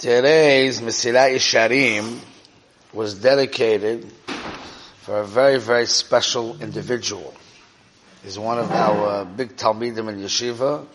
Today's 0.00 0.80
Mesilat 0.80 1.34
Yesharim 1.34 2.20
was 2.94 3.16
dedicated 3.16 4.10
for 5.02 5.18
a 5.18 5.26
very, 5.26 5.58
very 5.58 5.84
special 5.84 6.62
individual. 6.62 7.34
He's 8.22 8.38
one 8.38 8.58
of 8.58 8.70
our 8.70 9.26
big 9.26 9.56
Talmidim 9.56 10.08
in 10.08 10.20
Yeshiva 10.20 10.86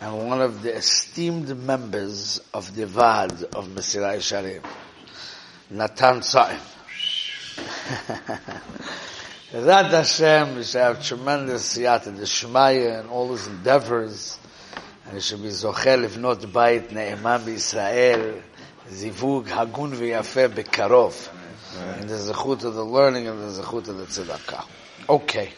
and 0.00 0.28
one 0.28 0.42
of 0.42 0.62
the 0.62 0.74
esteemed 0.74 1.56
members 1.56 2.40
of 2.52 2.74
the 2.74 2.86
Vad 2.86 3.44
of 3.54 3.68
Mesilat 3.68 4.16
Yesharim, 4.16 4.64
Natan 5.70 6.22
Sa'im. 6.22 6.58
That 9.52 9.92
Hashem, 9.92 10.56
we 10.56 10.64
should 10.64 10.80
have 10.80 11.06
tremendous 11.06 11.78
siyata 11.78 12.12
d'shmaya 12.18 12.98
and 12.98 13.08
all 13.08 13.30
his 13.30 13.46
endeavors, 13.46 14.36
and 15.06 15.14
he 15.14 15.20
should 15.20 15.42
be 15.42 15.48
zochel 15.48 16.04
if 16.04 16.18
not 16.18 16.40
bayit 16.40 16.90
ne'eman 16.90 17.40
b'Yisrael, 17.40 18.42
zivug 18.88 19.46
hagun 19.46 19.94
v'yafeh 19.94 20.48
bekarov, 20.48 21.30
and 21.98 22.08
the 22.08 22.14
zechut 22.14 22.64
of 22.64 22.74
the 22.74 22.84
learning 22.84 23.28
and 23.28 23.40
the 23.40 23.62
zechut 23.62 23.88
of 23.88 23.96
the 23.98 24.06
tzedakah. 24.06 24.64
Okay. 25.08 25.50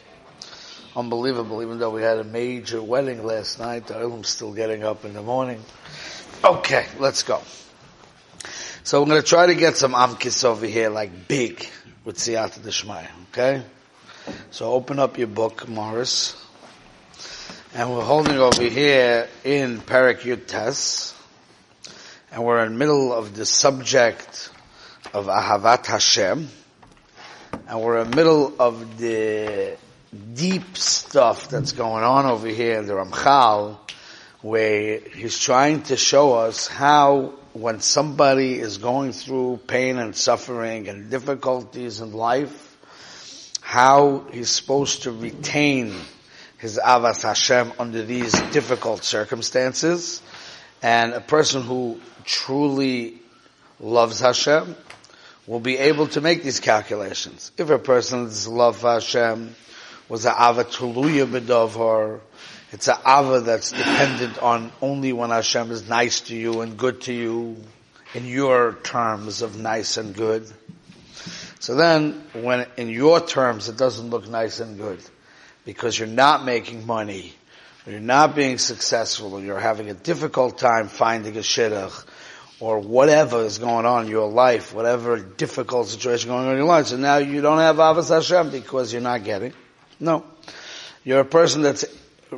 Unbelievable, 0.97 1.63
even 1.63 1.79
though 1.79 1.91
we 1.91 2.03
had 2.03 2.19
a 2.19 2.25
major 2.25 2.83
wedding 2.83 3.25
last 3.25 3.61
night, 3.61 3.91
I'm 3.91 4.25
still 4.25 4.53
getting 4.53 4.83
up 4.83 5.05
in 5.05 5.13
the 5.13 5.23
morning. 5.23 5.63
Okay, 6.45 6.87
let's 6.99 7.23
go. 7.23 7.41
So 8.83 9.03
I'm 9.03 9.09
going 9.09 9.21
to 9.21 9.27
try 9.27 9.47
to 9.47 9.55
get 9.55 9.77
some 9.77 9.93
amkis 9.93 10.45
over 10.45 10.67
here, 10.67 10.89
like 10.89 11.29
big, 11.29 11.69
with 12.05 12.17
siyata 12.17 12.63
d'shmaya, 12.63 13.09
okay? 13.31 13.63
So 14.51 14.73
open 14.73 14.99
up 14.99 15.19
your 15.19 15.29
book, 15.29 15.69
Morris. 15.69 16.35
And 17.75 17.93
we're 17.95 18.03
holding 18.03 18.39
over 18.39 18.63
here 18.63 19.29
in 19.45 19.83
Parak 19.83 20.21
Yud 20.21 21.15
And 22.33 22.43
we're 22.43 22.65
in 22.65 22.73
the 22.73 22.79
middle 22.79 23.13
of 23.13 23.37
the 23.37 23.45
subject 23.45 24.51
of 25.13 25.27
Ahavat 25.27 25.85
Hashem. 25.85 26.49
And 27.69 27.83
we're 27.83 27.99
in 27.99 28.11
the 28.11 28.17
middle 28.17 28.55
of 28.59 28.97
the 28.97 29.77
deep 30.33 30.79
stuff 30.79 31.51
that's 31.51 31.73
going 31.73 32.05
on 32.05 32.25
over 32.25 32.49
here 32.49 32.79
in 32.79 32.87
the 32.87 32.95
Ramchal, 32.95 33.77
where 34.41 35.01
he's 35.01 35.39
trying 35.39 35.83
to 35.85 35.97
show 35.99 36.37
us 36.37 36.69
how 36.69 37.35
when 37.53 37.81
somebody 37.81 38.59
is 38.59 38.79
going 38.79 39.13
through 39.13 39.59
pain 39.67 39.99
and 39.99 40.17
suffering 40.17 40.89
and 40.89 41.11
difficulties 41.11 42.01
in 42.01 42.15
life, 42.15 42.79
how 43.61 44.25
he's 44.33 44.49
supposed 44.49 45.03
to 45.03 45.13
retain 45.13 45.95
his 46.59 46.79
avas 46.83 47.23
Hashem 47.23 47.73
under 47.79 48.03
these 48.03 48.33
difficult 48.51 49.05
circumstances. 49.05 50.21
And 50.83 51.15
a 51.15 51.21
person 51.21 51.63
who 51.63 52.01
truly 52.25 53.19
loves 53.81 54.21
Hashem 54.21 54.77
will 55.47 55.61
be 55.61 55.79
able 55.79 56.09
to 56.09 56.21
make 56.21 56.43
these 56.43 56.61
calculations. 56.61 57.51
If 57.57 57.71
a 57.71 57.79
person's 57.79 58.47
love 58.47 58.77
for 58.77 58.95
Hashem 58.95 59.55
was 60.09 60.27
an 60.27 60.35
ava 60.39 60.65
tuluya 60.65 61.27
bedovar, 61.27 62.21
it's 62.71 62.89
an 62.89 62.97
ava 63.07 63.41
that's 63.41 63.73
dependent 63.73 64.39
on 64.43 64.71
only 64.83 65.13
when 65.13 65.31
Hashem 65.31 65.71
is 65.71 65.89
nice 65.89 66.21
to 66.23 66.37
you 66.37 66.61
and 66.61 66.77
good 66.77 67.01
to 67.03 67.13
you 67.13 67.57
in 68.15 68.27
your 68.27 68.75
terms 68.83 69.43
of 69.43 69.59
nice 69.59 69.97
and 69.97 70.15
good. 70.15 70.51
So 71.61 71.75
then, 71.75 72.25
when 72.35 72.67
in 72.77 72.89
your 72.89 73.21
terms 73.21 73.69
it 73.69 73.77
doesn't 73.77 74.11
look 74.11 74.29
nice 74.29 74.61
and 74.61 74.79
good, 74.79 75.01
because 75.69 75.99
you're 75.99 76.09
not 76.09 76.47
making 76.47 76.87
money, 76.87 77.31
or 77.85 77.93
you're 77.93 78.01
not 78.01 78.35
being 78.35 78.57
successful, 78.57 79.35
or 79.35 79.43
you're 79.43 79.61
having 79.61 79.91
a 79.91 79.93
difficult 79.93 80.57
time 80.57 80.89
finding 80.89 81.37
a 81.37 81.41
shidduch, 81.41 82.07
or 82.59 82.79
whatever 82.79 83.43
is 83.43 83.59
going 83.59 83.85
on 83.85 84.07
in 84.07 84.11
your 84.11 84.31
life, 84.31 84.73
whatever 84.73 85.19
difficult 85.19 85.87
situation 85.87 86.31
going 86.31 86.47
on 86.47 86.53
in 86.53 86.57
your 86.57 86.67
life, 86.67 86.87
so 86.87 86.97
now 86.97 87.19
you 87.19 87.43
don't 87.43 87.59
have 87.59 87.77
Avos 87.77 88.09
Hashem 88.09 88.49
because 88.49 88.95
you're 88.95 89.03
not 89.03 89.25
getting. 89.25 89.53
No. 90.01 90.25
You're 91.05 91.21
a 91.21 91.27
person 91.27 91.61
that 91.61 91.85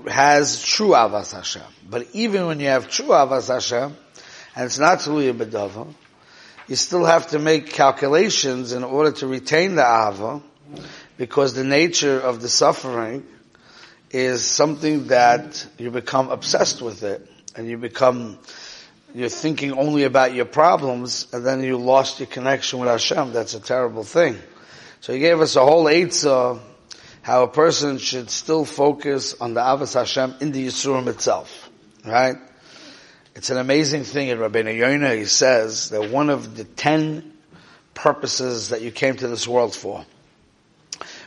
has 0.09 0.61
true 0.61 0.89
Avos 0.89 1.33
Hashem. 1.33 1.63
But 1.89 2.09
even 2.13 2.49
when 2.49 2.59
you 2.59 2.67
have 2.67 2.91
true 2.91 3.11
Avos 3.11 3.47
Hashem, 3.47 3.97
and 4.57 4.65
it's 4.65 4.81
not 4.81 4.99
Tuluya 4.99 5.35
B'Dava, 5.35 5.87
you 6.67 6.75
still 6.75 7.05
have 7.05 7.29
to 7.29 7.39
make 7.39 7.71
calculations 7.71 8.73
in 8.73 8.83
order 8.83 9.13
to 9.13 9.29
retain 9.29 9.77
the 9.77 9.83
ava, 9.83 10.43
because 11.21 11.53
the 11.53 11.65
nature 11.65 12.19
of 12.19 12.41
the 12.41 12.49
suffering 12.49 13.23
is 14.11 14.43
something 14.43 15.09
that 15.09 15.67
you 15.77 15.91
become 15.91 16.31
obsessed 16.31 16.81
with 16.81 17.03
it, 17.03 17.31
and 17.55 17.69
you 17.69 17.77
become, 17.77 18.39
you're 19.15 19.29
thinking 19.29 19.73
only 19.73 20.05
about 20.05 20.33
your 20.33 20.47
problems, 20.47 21.27
and 21.35 21.45
then 21.45 21.63
you 21.63 21.77
lost 21.77 22.21
your 22.21 22.27
connection 22.27 22.79
with 22.79 22.89
Hashem. 22.89 23.35
That's 23.35 23.53
a 23.53 23.61
terrible 23.61 24.03
thing. 24.03 24.39
So 25.03 25.13
he 25.13 25.19
gave 25.19 25.43
us 25.43 25.57
a 25.57 25.61
whole 25.63 25.85
eitzah, 25.85 26.59
how 27.21 27.43
a 27.43 27.49
person 27.49 27.99
should 27.99 28.31
still 28.31 28.65
focus 28.65 29.39
on 29.43 29.53
the 29.53 29.61
Avos 29.61 29.93
Hashem 29.93 30.37
in 30.41 30.53
the 30.53 30.69
Yisurim 30.69 31.07
itself. 31.07 31.69
Right? 32.03 32.37
It's 33.35 33.51
an 33.51 33.59
amazing 33.59 34.05
thing 34.05 34.29
in 34.29 34.39
Rabbeinu 34.39 34.75
Yonah, 34.75 35.17
he 35.17 35.27
says 35.27 35.91
that 35.91 36.11
one 36.11 36.31
of 36.31 36.57
the 36.57 36.65
ten 36.65 37.35
purposes 37.93 38.71
that 38.71 38.81
you 38.81 38.91
came 38.91 39.17
to 39.17 39.29
this 39.29 39.47
world 39.47 39.75
for, 39.75 40.07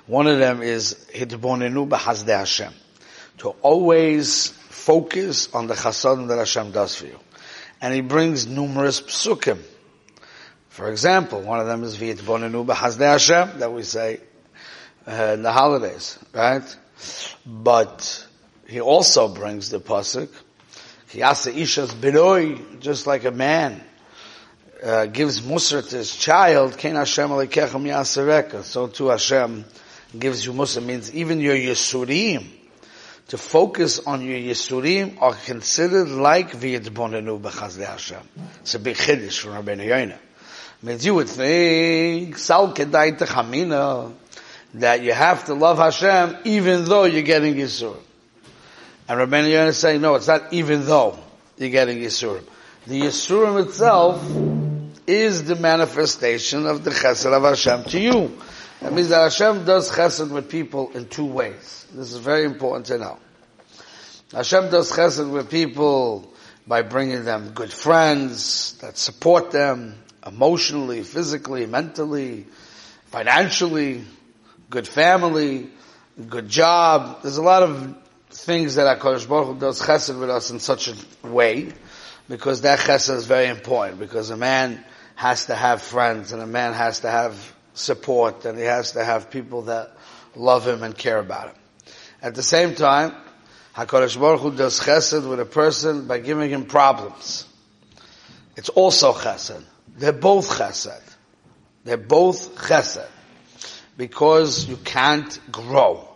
one 0.08 0.28
of 0.28 0.40
them 0.40 0.62
is 0.62 1.06
hitbonenu 1.14 1.88
b'chazdei 1.88 2.40
Hashem. 2.40 2.74
To 3.40 3.50
always 3.62 4.50
focus 4.50 5.54
on 5.54 5.68
the 5.68 5.74
chasadim 5.74 6.28
that 6.28 6.38
Hashem 6.38 6.72
does 6.72 6.96
for 6.96 7.06
you. 7.06 7.20
And 7.82 7.94
he 7.94 8.02
brings 8.02 8.48
numerous 8.48 9.02
psukim. 9.02 9.60
For 10.70 10.90
example, 10.90 11.42
one 11.42 11.60
of 11.60 11.68
them 11.68 11.84
is 11.84 11.98
v'yitbonenu 11.98 12.66
b'chazdei 12.66 13.12
Hashem, 13.12 13.60
that 13.60 13.72
we 13.72 13.84
say 13.84 14.20
uh, 15.08 15.12
in 15.34 15.44
the 15.44 15.52
holidays, 15.52 16.20
right? 16.34 16.78
But 17.46 18.28
he 18.68 18.82
also 18.82 19.28
brings 19.28 19.70
the 19.70 19.80
pasuk, 19.80 20.30
Kiyasa 21.10 21.54
Ishas 21.54 21.90
Biroi, 21.90 22.80
just 22.80 23.06
like 23.06 23.24
a 23.24 23.32
man 23.32 23.84
uh, 24.84 25.06
gives 25.06 25.42
Musar 25.42 25.88
to 25.88 25.98
his 25.98 26.16
child, 26.16 26.78
Ken 26.78 26.96
Hashem 26.96 27.30
Alekechem 27.30 27.84
Yasareka. 27.84 28.64
So 28.64 28.88
too 28.88 29.08
Hashem 29.08 29.64
gives 30.18 30.46
you 30.46 30.54
Musar. 30.54 30.84
Means 30.84 31.14
even 31.14 31.40
your 31.40 31.56
Yisurim, 31.56 32.46
to 33.30 33.38
focus 33.38 34.00
on 34.00 34.22
your 34.22 34.38
Yisurim 34.38 35.22
are 35.22 35.34
considered 35.34 36.10
like 36.10 36.52
V'yidbonenu 36.52 37.42
B'chazdei 37.42 37.86
Hashem. 37.86 38.22
It's 38.62 38.76
a 38.76 38.80
big 38.80 38.96
chiddush 38.96 39.40
from 39.40 39.54
Rabbeinu 39.54 39.88
Yoina. 39.88 40.18
Means 40.82 41.06
you 41.06 41.16
would 41.16 41.30
think, 41.30 42.38
Sal 42.38 42.74
Kedai 42.74 43.18
Techamina, 43.18 44.14
that 44.76 45.02
you 45.02 45.14
have 45.14 45.46
to 45.46 45.54
love 45.54 45.78
Hashem 45.78 46.38
even 46.46 46.86
though 46.86 47.06
you're 47.06 47.22
getting 47.22 47.56
Yisurim. 47.56 47.98
And 49.08 49.20
Rabbeinu 49.20 49.52
Yonah 49.52 49.70
is 49.70 49.78
saying, 49.78 50.02
no, 50.02 50.16
it's 50.16 50.28
not 50.28 50.52
even 50.54 50.86
though 50.86 51.18
you're 51.58 51.70
getting 51.70 52.00
Yisurim. 52.00 52.44
The 52.88 53.02
Yisurim 53.02 53.66
itself 53.66 54.22
is 55.08 55.46
the 55.46 55.56
manifestation 55.56 56.66
of 56.66 56.84
the 56.84 56.92
Chesed 56.92 57.32
of 57.32 57.44
Hashem 57.44 57.84
to 57.92 58.00
you. 58.00 58.38
That 58.84 58.92
means 58.92 59.08
that 59.10 59.22
Hashem 59.22 59.64
does 59.64 59.90
Chesed 59.90 60.30
with 60.30 60.50
people 60.50 60.92
in 60.92 61.08
two 61.08 61.26
ways. 61.26 61.88
This 61.94 62.12
is 62.12 62.18
very 62.18 62.44
important 62.44 62.88
to 62.88 62.98
know. 62.98 63.18
Hashem 64.34 64.72
does 64.72 64.92
Chesed 64.92 65.32
with 65.32 65.50
people 65.50 66.30
by 66.68 66.82
bringing 66.82 67.24
them 67.24 67.52
good 67.52 67.72
friends 67.72 68.78
that 68.80 68.98
support 68.98 69.52
them 69.52 69.96
emotionally, 70.28 71.04
physically, 71.04 71.66
mentally, 71.66 72.46
financially, 73.06 74.04
good 74.70 74.86
family, 74.86 75.70
good 76.28 76.50
job. 76.50 77.22
There's 77.22 77.38
a 77.38 77.42
lot 77.42 77.64
of 77.64 77.98
things 78.32 78.76
that 78.76 79.00
HaKadosh 79.00 79.30
Baruch 79.30 79.48
Hu 79.48 79.60
does 79.60 79.82
chesed 79.82 80.20
with 80.20 80.30
us 80.30 80.52
in 80.52 80.60
such 80.60 80.90
a 80.90 81.28
way, 81.28 81.72
because 82.28 82.64
that 82.64 82.80
chesed 82.80 83.16
is 83.16 83.28
very 83.28 83.48
important, 83.48 83.98
because 84.00 84.30
a 84.30 84.36
man 84.38 84.84
has 85.16 85.46
to 85.46 85.56
have 85.56 85.82
friends, 85.82 86.34
and 86.34 86.42
a 86.42 86.48
man 86.48 86.74
has 86.74 87.00
to 87.00 87.10
have 87.10 87.53
support, 87.74 88.46
and 88.46 88.58
he 88.58 88.66
has 88.66 88.94
to 88.94 89.04
have 89.04 89.30
people 89.30 89.64
that 89.64 89.96
love 90.36 90.68
him 90.68 90.84
and 90.84 90.98
care 90.98 91.20
about 91.20 91.48
him. 91.48 91.56
At 92.22 92.36
the 92.36 92.44
same 92.44 92.76
time, 92.76 93.14
HaKadosh 93.76 94.20
Baruch 94.20 94.42
Hu 94.42 94.56
does 94.56 94.80
chesed 94.80 95.28
with 95.28 95.40
a 95.40 95.46
person 95.46 96.08
by 96.08 96.20
giving 96.20 96.50
him 96.50 96.66
problems. 96.66 97.46
It's 98.56 98.70
also 98.70 99.14
chesed. 99.14 99.64
They're 99.98 100.14
both 100.14 100.50
chesed. 100.50 101.02
They're 101.84 101.98
both 101.98 102.56
chesed. 102.56 103.08
Because 103.98 104.68
you 104.68 104.78
can't 104.78 105.40
grow 105.52 106.08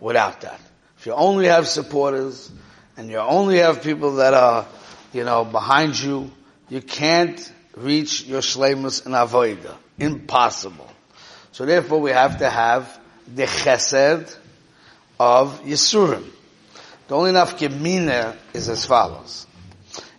without 0.00 0.40
that. 0.42 0.60
If 0.98 1.06
you 1.06 1.12
only 1.12 1.46
have 1.46 1.68
supporters 1.68 2.50
and 2.96 3.10
you 3.10 3.18
only 3.18 3.58
have 3.58 3.82
people 3.82 4.16
that 4.16 4.34
are, 4.34 4.66
you 5.12 5.24
know, 5.24 5.44
behind 5.44 5.98
you, 5.98 6.30
you 6.68 6.80
can't 6.80 7.52
reach 7.76 8.24
your 8.24 8.40
shlemus 8.40 9.06
in 9.06 9.12
avoida. 9.12 9.76
Impossible. 9.98 10.88
So 11.52 11.66
therefore 11.66 12.00
we 12.00 12.10
have 12.10 12.38
to 12.38 12.48
have 12.48 13.00
the 13.34 13.44
chesed 13.44 14.36
of 15.18 15.62
Yisurim. 15.62 16.24
The 17.08 17.16
only 17.16 17.30
enough 17.30 17.58
gemina 17.58 18.36
is 18.52 18.68
as 18.68 18.84
follows. 18.84 19.46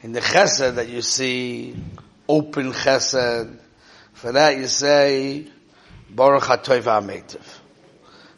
In 0.02 0.12
the 0.12 0.22
chesed 0.22 0.76
that 0.76 0.90
you 0.90 1.02
see, 1.02 1.76
open 2.28 2.74
chesed, 2.74 3.58
for 4.14 4.31
that 4.31 4.58
you 4.58 4.68
say, 4.68 5.48
Baruch 6.10 6.44
HaToiv 6.44 6.84
HaMeitiv. 6.84 7.42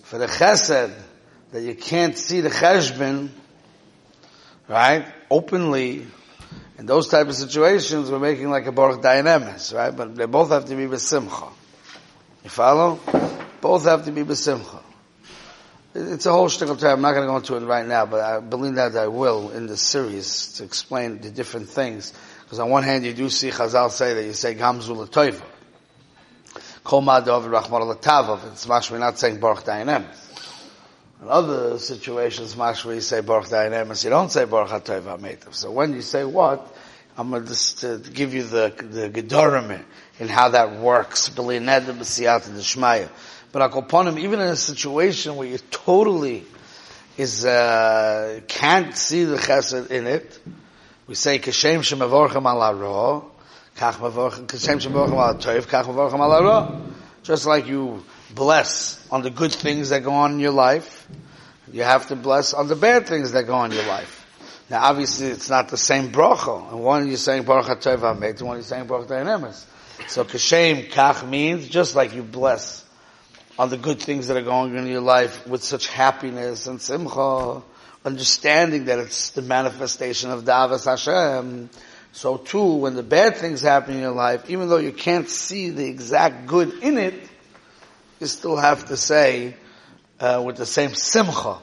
For 0.03 0.17
the 0.17 0.27
chesed, 0.27 0.93
that 1.51 1.61
you 1.61 1.75
can't 1.75 2.17
see 2.17 2.41
the 2.41 2.49
cheshbon, 2.49 3.29
right, 4.67 5.05
openly, 5.29 6.07
in 6.81 6.87
those 6.87 7.09
type 7.09 7.27
of 7.27 7.35
situations, 7.35 8.09
we're 8.09 8.17
making 8.17 8.49
like 8.49 8.65
a 8.65 8.71
Baruch 8.71 9.03
Dayanemes, 9.03 9.71
right? 9.71 9.95
But 9.95 10.15
they 10.15 10.25
both 10.25 10.49
have 10.49 10.65
to 10.65 10.75
be 10.75 10.87
besimcha. 10.87 11.51
You 12.43 12.49
follow? 12.49 12.99
Both 13.61 13.85
have 13.85 14.05
to 14.05 14.11
be 14.11 14.23
besimcha. 14.23 14.81
It's 15.93 16.25
a 16.25 16.31
whole 16.31 16.47
shtickle 16.47 16.79
term. 16.79 16.93
I'm 16.93 17.01
not 17.03 17.11
going 17.11 17.27
to 17.27 17.31
go 17.31 17.37
into 17.37 17.55
it 17.57 17.69
right 17.69 17.85
now, 17.85 18.07
but 18.07 18.21
I 18.21 18.39
believe 18.39 18.75
that 18.75 18.97
I 18.97 19.09
will 19.09 19.51
in 19.51 19.67
the 19.67 19.77
series 19.77 20.53
to 20.53 20.63
explain 20.63 21.19
the 21.19 21.29
different 21.29 21.69
things. 21.69 22.13
Because 22.45 22.57
on 22.57 22.71
one 22.71 22.81
hand, 22.81 23.05
you 23.05 23.13
do 23.13 23.29
see 23.29 23.51
Chazal 23.51 23.91
say 23.91 24.15
that 24.15 24.23
you 24.23 24.33
say 24.33 24.55
Gamzul 24.55 25.07
Toiva. 25.07 25.43
Kol 26.83 27.03
Ma'adov 27.03 27.43
Rachmar 27.43 27.95
Latavav. 27.95 28.53
It's 28.53 28.65
mashma 28.65 28.97
not 28.97 29.19
saying 29.19 29.39
Baruch 29.39 29.65
Dayanem. 29.65 30.05
In 31.21 31.29
other 31.29 31.77
situations, 31.77 32.55
mashma 32.55 32.95
you 32.95 33.01
say 33.01 33.21
Baruch 33.21 33.49
Dayanem, 33.49 34.03
you 34.03 34.09
don't 34.09 34.31
say 34.31 34.45
Baruch 34.45 34.71
HaToiv 34.71 35.03
HaMeitav. 35.03 35.53
So 35.53 35.69
when 35.69 35.93
you 35.93 36.01
say 36.01 36.25
what, 36.25 36.75
I'm 37.15 37.29
going 37.29 37.43
to 37.43 37.49
just 37.49 37.83
uh, 37.83 37.97
give 37.97 38.33
you 38.33 38.41
the, 38.41 38.73
the 38.75 39.07
Gedorim 39.07 39.83
in 40.19 40.27
how 40.27 40.49
that 40.49 40.77
works. 40.77 41.29
But 41.29 41.45
Akoponim, 41.45 44.19
even 44.19 44.39
in 44.39 44.47
a 44.47 44.55
situation 44.55 45.35
where 45.35 45.47
you 45.47 45.59
totally 45.69 46.43
is, 47.19 47.45
uh, 47.45 48.39
can't 48.47 48.97
see 48.97 49.25
the 49.25 49.37
chesed 49.37 49.91
in 49.91 50.07
it, 50.07 50.39
we 51.05 51.13
say, 51.13 51.37
Kashem 51.37 51.81
shemavorchem 51.81 52.51
ala 52.51 52.73
ro, 52.73 53.31
kach 53.77 53.93
mavorchem, 53.93 54.47
Kashem 54.47 54.79
shemavorchem 54.79 55.11
ala 55.11 55.35
toiv, 55.35 55.67
kach 55.67 55.83
mavorchem 55.83 56.15
ala 56.15 56.41
ro. 56.41 56.81
Just 57.21 57.45
like 57.45 57.67
you 57.67 58.03
bless 58.35 59.05
on 59.11 59.21
the 59.21 59.29
good 59.29 59.51
things 59.51 59.89
that 59.89 60.03
go 60.03 60.11
on 60.11 60.33
in 60.33 60.39
your 60.39 60.51
life, 60.51 61.07
you 61.71 61.83
have 61.83 62.07
to 62.07 62.15
bless 62.15 62.53
on 62.53 62.67
the 62.67 62.75
bad 62.75 63.07
things 63.07 63.31
that 63.31 63.43
go 63.43 63.53
on 63.53 63.71
in 63.71 63.77
your 63.77 63.87
life. 63.87 64.17
Now 64.69 64.83
obviously 64.83 65.27
it's 65.27 65.49
not 65.49 65.69
the 65.69 65.77
same 65.77 66.11
bracha. 66.11 66.71
And 66.71 66.83
one 66.83 67.07
you're 67.07 67.17
saying 67.17 67.43
Baruch 67.43 67.65
HaToiv 67.65 67.97
HaMeit, 67.97 68.39
and 68.39 68.47
one 68.47 68.57
you're 68.57 68.63
saying 68.63 68.87
Baruch 68.87 69.09
HaToiv 69.09 69.65
So 70.07 70.23
Kashem 70.23 70.89
Kach 70.89 71.27
means 71.27 71.67
just 71.67 71.95
like 71.95 72.13
you 72.13 72.23
bless 72.23 72.85
on 73.59 73.69
the 73.69 73.77
good 73.77 73.99
things 73.99 74.27
that 74.27 74.37
are 74.37 74.41
going 74.41 74.71
on 74.77 74.85
in 74.85 74.87
your 74.87 75.01
life 75.01 75.45
with 75.47 75.63
such 75.63 75.87
happiness 75.87 76.67
and 76.67 76.81
simcha, 76.81 77.61
understanding 78.05 78.85
that 78.85 78.99
it's 78.99 79.31
the 79.31 79.41
manifestation 79.41 80.31
of 80.31 80.43
Davas 80.43 80.85
Hashem. 80.85 81.69
So 82.13 82.37
too, 82.37 82.75
when 82.75 82.95
the 82.95 83.03
bad 83.03 83.37
things 83.37 83.61
happen 83.61 83.95
in 83.95 84.01
your 84.01 84.11
life, 84.11 84.49
even 84.49 84.69
though 84.69 84.77
you 84.77 84.91
can't 84.91 85.29
see 85.29 85.69
the 85.69 85.85
exact 85.85 86.47
good 86.47 86.73
in 86.81 86.97
it, 86.97 87.13
you 88.21 88.27
still 88.27 88.55
have 88.55 88.85
to 88.85 88.95
say, 88.95 89.55
uh, 90.19 90.41
with 90.45 90.55
the 90.55 90.65
same 90.65 90.93
simcha, 90.93 91.57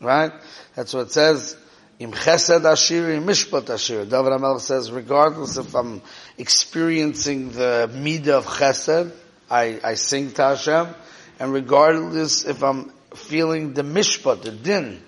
right? 0.00 0.32
That's 0.76 0.94
what 0.94 1.08
it 1.08 1.12
says, 1.12 1.56
Im 1.98 2.12
chesed 2.12 2.64
ashir, 2.64 3.20
mishpat 3.20 3.68
ashir. 3.68 4.04
David 4.04 4.32
HaMelech 4.32 4.60
says, 4.60 4.92
regardless 4.92 5.56
if 5.56 5.74
I'm 5.74 6.02
experiencing 6.38 7.50
the 7.50 7.90
midah 7.92 8.28
of 8.28 8.46
chesed, 8.46 9.12
I, 9.50 9.80
I 9.82 9.94
sing 9.94 10.30
to 10.32 10.42
Hashem, 10.42 10.94
and 11.40 11.52
regardless 11.52 12.44
if 12.44 12.62
I'm 12.62 12.90
feeling 13.14 13.74
the 13.74 13.82
mishpat, 13.82 14.42
the 14.42 14.52
din, 14.52 15.02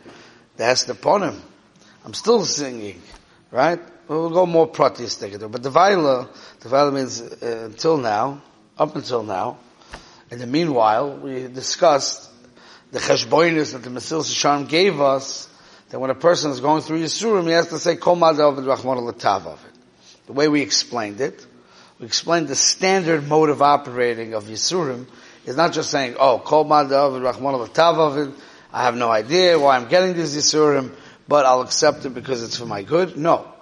that's 0.57 0.85
the 0.85 0.95
ponim, 0.95 1.39
I'm 2.05 2.15
still 2.15 2.45
singing, 2.45 3.01
right? 3.53 3.81
We'll 4.09 4.31
go 4.31 4.47
more 4.47 4.67
pratistic, 4.67 5.39
but 5.39 5.63
the 5.63 5.71
vaila, 5.71 6.29
the 6.61 6.69
vaila 6.69 6.93
means 6.93 7.21
uh, 7.21 7.63
until 7.67 7.97
now, 7.97 8.43
up 8.77 8.95
until 8.97 9.23
now. 9.23 9.59
In 10.31 10.39
the 10.39 10.47
meanwhile, 10.47 11.17
we 11.17 11.47
discussed 11.47 12.29
the 12.91 12.99
cheshboinus 12.99 13.73
that 13.73 13.83
the 13.83 13.91
Mesil 13.91 14.23
Shishan 14.23 14.69
gave 14.69 15.01
us, 15.01 15.49
that 15.91 16.01
when 16.01 16.11
a 16.11 16.15
person 16.15 16.51
is 16.51 16.61
going 16.61 16.83
through 16.83 17.01
Yisurim, 17.01 17.45
he 17.45 17.53
has 17.53 17.69
to 17.69 17.79
say, 17.79 17.97
Kol 17.97 18.17
Madav 18.17 18.57
Rachman 18.59 19.47
of 19.47 19.65
it. 19.65 19.73
The 20.27 20.33
way 20.33 20.49
we 20.49 20.63
explained 20.63 21.21
it, 21.21 21.47
we 22.01 22.07
explained 22.07 22.49
the 22.49 22.57
standard 22.57 23.29
mode 23.29 23.51
of 23.51 23.63
operating 23.63 24.35
of 24.35 24.45
Yisurim, 24.45 25.07
is 25.45 25.57
not 25.57 25.73
just 25.73 25.91
saying, 25.91 26.17
oh, 26.19 26.41
Kol 26.41 26.65
Madav 26.65 27.23
Rahman 27.23 28.35
I 28.73 28.83
have 28.83 28.97
no 28.97 29.11
idea 29.11 29.59
why 29.59 29.77
I'm 29.77 29.89
getting 29.89 30.17
these 30.17 30.37
Yisurim, 30.37 30.93
but 31.29 31.47
I'll 31.47 31.63
accept 31.63 32.05
it 32.05 32.11
because 32.11 32.43
it's 32.43 32.59
for 32.59 32.67
my 32.67 32.83
good. 32.83 33.17
No. 33.17 33.53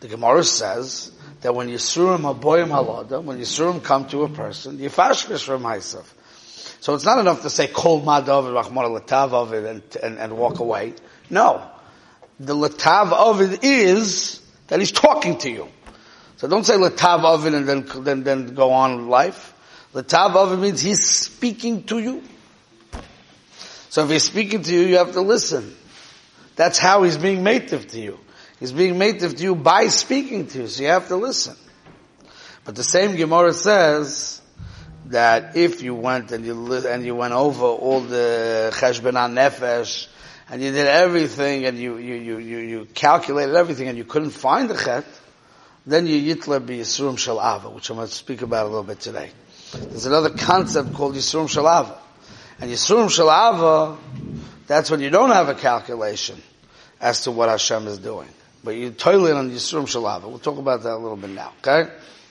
The 0.00 0.08
Gemara 0.08 0.44
says 0.44 1.12
that 1.40 1.54
when 1.54 1.68
Yisurim 1.68 2.20
Haboyim 2.20 2.68
Halada, 2.68 3.22
when 3.22 3.38
Yisurim 3.38 3.82
come 3.82 4.06
to 4.08 4.24
a 4.24 4.28
person, 4.28 4.78
Yifashkish 4.78 5.44
from 5.44 5.62
myself. 5.62 6.14
So 6.80 6.94
it's 6.94 7.04
not 7.04 7.18
enough 7.18 7.42
to 7.42 7.50
say 7.50 7.66
Kol 7.66 8.02
Madav 8.02 8.54
Rahman 8.54 8.84
Latav 8.86 9.32
of 9.32 9.52
it 9.52 9.64
and, 9.64 9.82
and, 10.02 10.18
and 10.18 10.36
walk 10.36 10.60
away. 10.60 10.94
No. 11.28 11.68
The 12.38 12.54
Latav 12.54 13.58
is 13.62 14.40
that 14.68 14.80
he's 14.80 14.92
talking 14.92 15.38
to 15.38 15.50
you. 15.50 15.68
So 16.36 16.48
don't 16.48 16.64
say 16.64 16.74
Latav 16.74 17.46
and 17.46 17.68
then, 17.68 18.04
then, 18.04 18.22
then 18.22 18.54
go 18.54 18.72
on 18.72 18.96
with 18.96 19.06
life. 19.06 19.54
The 19.92 20.02
tav 20.04 20.36
of 20.36 20.58
means 20.58 20.80
he's 20.80 21.04
speaking 21.04 21.82
to 21.84 21.98
you. 21.98 22.22
So 23.88 24.04
if 24.04 24.10
he's 24.10 24.22
speaking 24.22 24.62
to 24.62 24.72
you, 24.72 24.82
you 24.82 24.98
have 24.98 25.12
to 25.12 25.20
listen. 25.20 25.74
That's 26.54 26.78
how 26.78 27.02
he's 27.02 27.18
being 27.18 27.42
native 27.42 27.88
to 27.88 28.00
you. 28.00 28.20
He's 28.60 28.72
being 28.72 28.98
made 28.98 29.20
to 29.20 29.28
you 29.30 29.54
by 29.54 29.88
speaking 29.88 30.46
to 30.48 30.60
you, 30.60 30.66
so 30.68 30.82
you 30.82 30.88
have 30.88 31.08
to 31.08 31.16
listen. 31.16 31.56
But 32.64 32.76
the 32.76 32.84
same 32.84 33.16
Gemara 33.16 33.52
says 33.52 34.40
that 35.06 35.56
if 35.56 35.82
you 35.82 35.94
went 35.94 36.30
and 36.30 36.44
you 36.44 36.74
and 36.74 37.04
you 37.04 37.16
went 37.16 37.32
over 37.32 37.64
all 37.64 38.00
the 38.00 38.70
cheshbon 38.74 39.14
nefesh 39.14 40.06
and 40.50 40.62
you 40.62 40.70
did 40.70 40.86
everything 40.86 41.64
and 41.64 41.78
you 41.78 41.96
you 41.96 42.14
you 42.14 42.38
you, 42.38 42.58
you 42.58 42.84
calculated 42.94 43.56
everything 43.56 43.88
and 43.88 43.98
you 43.98 44.04
couldn't 44.04 44.30
find 44.30 44.70
the 44.70 44.76
chet, 44.76 45.06
then 45.86 46.06
you 46.06 46.34
yitla 46.34 46.64
be 46.64 46.78
yisrum 46.78 47.18
shel 47.18 47.40
ava, 47.40 47.70
which 47.70 47.88
I'm 47.90 47.96
going 47.96 48.06
to 48.06 48.14
speak 48.14 48.42
about 48.42 48.66
a 48.66 48.68
little 48.68 48.84
bit 48.84 49.00
today. 49.00 49.30
There's 49.72 50.06
another 50.06 50.30
concept 50.30 50.94
called 50.94 51.14
Yisurim 51.14 51.48
Shalava. 51.48 51.96
And 52.60 52.70
Yisurim 52.70 53.06
Shalava, 53.06 53.96
that's 54.66 54.90
when 54.90 55.00
you 55.00 55.10
don't 55.10 55.30
have 55.30 55.48
a 55.48 55.54
calculation 55.54 56.42
as 57.00 57.22
to 57.24 57.30
what 57.30 57.48
Hashem 57.48 57.86
is 57.86 57.98
doing. 57.98 58.28
But 58.62 58.76
you 58.76 58.90
toilet 58.90 59.34
on 59.34 59.50
Yisurim 59.50 59.84
Shalava. 59.84 60.24
We'll 60.28 60.38
talk 60.38 60.58
about 60.58 60.82
that 60.82 60.92
a 60.92 60.96
little 60.96 61.16
bit 61.16 61.30
now. 61.30 61.52
Okay? 61.58 61.90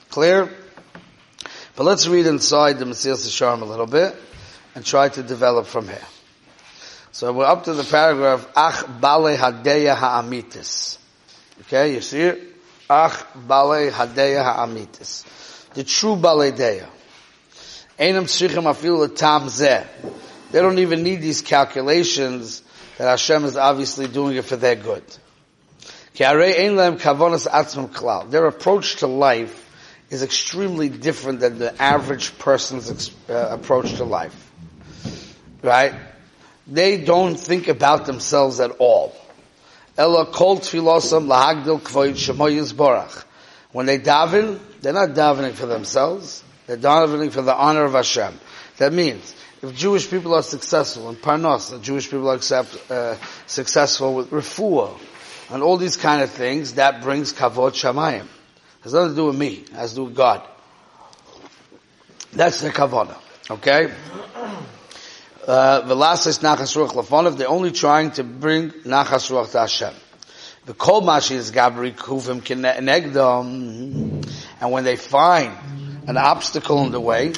Clear? 0.09 0.49
But 1.75 1.83
let's 1.83 2.07
read 2.07 2.27
inside 2.27 2.77
the 2.77 2.85
Mesilas 2.85 3.25
Yesharim 3.25 3.61
a 3.61 3.65
little 3.65 3.87
bit 3.87 4.15
and 4.75 4.85
try 4.85 5.09
to 5.09 5.23
develop 5.23 5.65
from 5.65 5.87
here. 5.87 5.97
So 7.11 7.33
we're 7.33 7.45
up 7.45 7.63
to 7.63 7.73
the 7.73 7.83
paragraph 7.83 8.47
Ach 8.55 8.85
Bale 9.01 9.35
Hadeya 9.37 9.95
Ha'amitis. 9.95 10.97
Okay, 11.61 11.95
you 11.95 12.01
see 12.01 12.21
it? 12.21 12.39
Ach 12.89 13.25
Bale 13.33 13.91
Hadeya 13.91 14.43
Ha'amitis. 14.43 15.25
The 15.73 15.83
true 15.83 16.15
Bale 16.15 16.51
Deya. 16.51 16.87
They 17.97 18.11
don't 20.61 20.79
even 20.79 21.03
need 21.03 21.21
these 21.21 21.41
calculations 21.41 22.63
that 22.97 23.09
Hashem 23.09 23.45
is 23.45 23.57
obviously 23.57 24.07
doing 24.07 24.37
it 24.37 24.45
for 24.45 24.55
their 24.55 24.75
good. 24.75 25.03
Their 28.29 28.45
approach 28.45 28.95
to 28.97 29.07
life 29.07 29.69
is 30.09 30.21
extremely 30.21 30.89
different 30.89 31.39
than 31.39 31.59
the 31.59 31.81
average 31.81 32.37
person's 32.37 33.09
uh, 33.29 33.47
approach 33.51 33.95
to 33.95 34.03
life. 34.03 34.51
Right? 35.61 35.93
They 36.67 37.05
don't 37.05 37.35
think 37.35 37.69
about 37.69 38.05
themselves 38.05 38.59
at 38.59 38.71
all. 38.79 39.15
When 39.95 40.07
they 40.07 40.25
daven, 43.99 44.59
they're 44.81 44.93
not 44.93 45.09
davening 45.09 45.53
for 45.53 45.65
themselves. 45.67 46.43
They're 46.67 46.77
davening 46.77 47.31
for 47.31 47.41
the 47.41 47.55
honor 47.55 47.85
of 47.85 47.93
Hashem. 47.93 48.37
That 48.77 48.91
means, 48.91 49.33
if 49.61 49.73
Jewish 49.73 50.09
people 50.09 50.33
are 50.33 50.43
successful 50.43 51.09
in 51.09 51.15
Parnos, 51.15 51.71
the 51.71 51.79
Jewish 51.79 52.09
people 52.09 52.29
are 52.29 52.35
accept, 52.35 52.91
uh, 52.91 53.15
successful 53.47 54.15
with 54.15 54.31
refuah, 54.31 54.99
and 55.49 55.63
all 55.63 55.77
these 55.77 55.97
kind 55.97 56.21
of 56.21 56.29
things, 56.29 56.73
that 56.75 57.01
brings 57.01 57.33
kavod 57.33 57.71
shamayim. 57.71 58.27
Has 58.81 58.93
nothing 58.93 59.09
to 59.09 59.15
do 59.15 59.25
with 59.25 59.37
me. 59.37 59.55
It 59.55 59.69
has 59.69 59.91
to 59.91 59.95
do 59.97 60.03
with 60.05 60.15
God. 60.15 60.41
That's 62.31 62.61
the 62.61 62.69
kavod. 62.69 63.15
Okay? 63.49 63.91
Velasis 65.45 66.39
nachas 66.41 66.75
ruach 66.77 66.91
lafonov, 66.91 67.37
they're 67.37 67.49
only 67.49 67.71
trying 67.71 68.11
to 68.11 68.23
bring 68.23 68.69
nachas 68.69 69.31
ruach 69.31 69.51
to 69.51 69.59
Hashem. 69.59 69.93
The 70.65 70.73
kol 70.75 71.01
mashi 71.01 71.31
is 71.31 71.51
gabri 71.51 71.95
kuvim 71.95 72.41
kinegdom, 72.41 74.23
and 74.61 74.71
when 74.71 74.83
they 74.83 74.95
find 74.95 75.57
an 76.07 76.17
obstacle 76.17 76.83
in 76.83 76.91
the 76.91 76.99
way, 76.99 77.33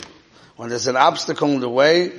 when 0.58 0.68
there's 0.70 0.88
an 0.88 0.98
obstacle 0.98 1.48
in 1.50 1.62
the 1.62 1.70
way, 1.70 2.12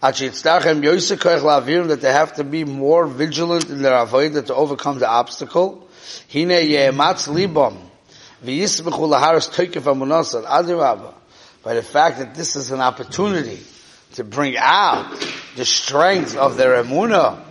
that 0.00 1.98
they 2.00 2.12
have 2.12 2.34
to 2.34 2.44
be 2.44 2.64
more 2.64 3.06
vigilant 3.06 3.68
in 3.68 3.82
their 3.82 4.06
avodah 4.06 4.46
to 4.46 4.54
overcome 4.54 4.98
the 4.98 5.08
obstacle. 5.08 5.88
V'yismechu 8.44 9.08
laharis 9.08 9.50
toikif. 9.50 11.14
By 11.64 11.74
the 11.74 11.82
fact 11.82 12.18
that 12.18 12.34
this 12.34 12.54
is 12.54 12.70
an 12.70 12.80
opportunity 12.80 13.58
to 14.14 14.24
bring 14.24 14.56
out 14.56 15.18
the 15.56 15.64
strength 15.64 16.36
of 16.36 16.56
their 16.56 16.82
emunah, 16.82 17.42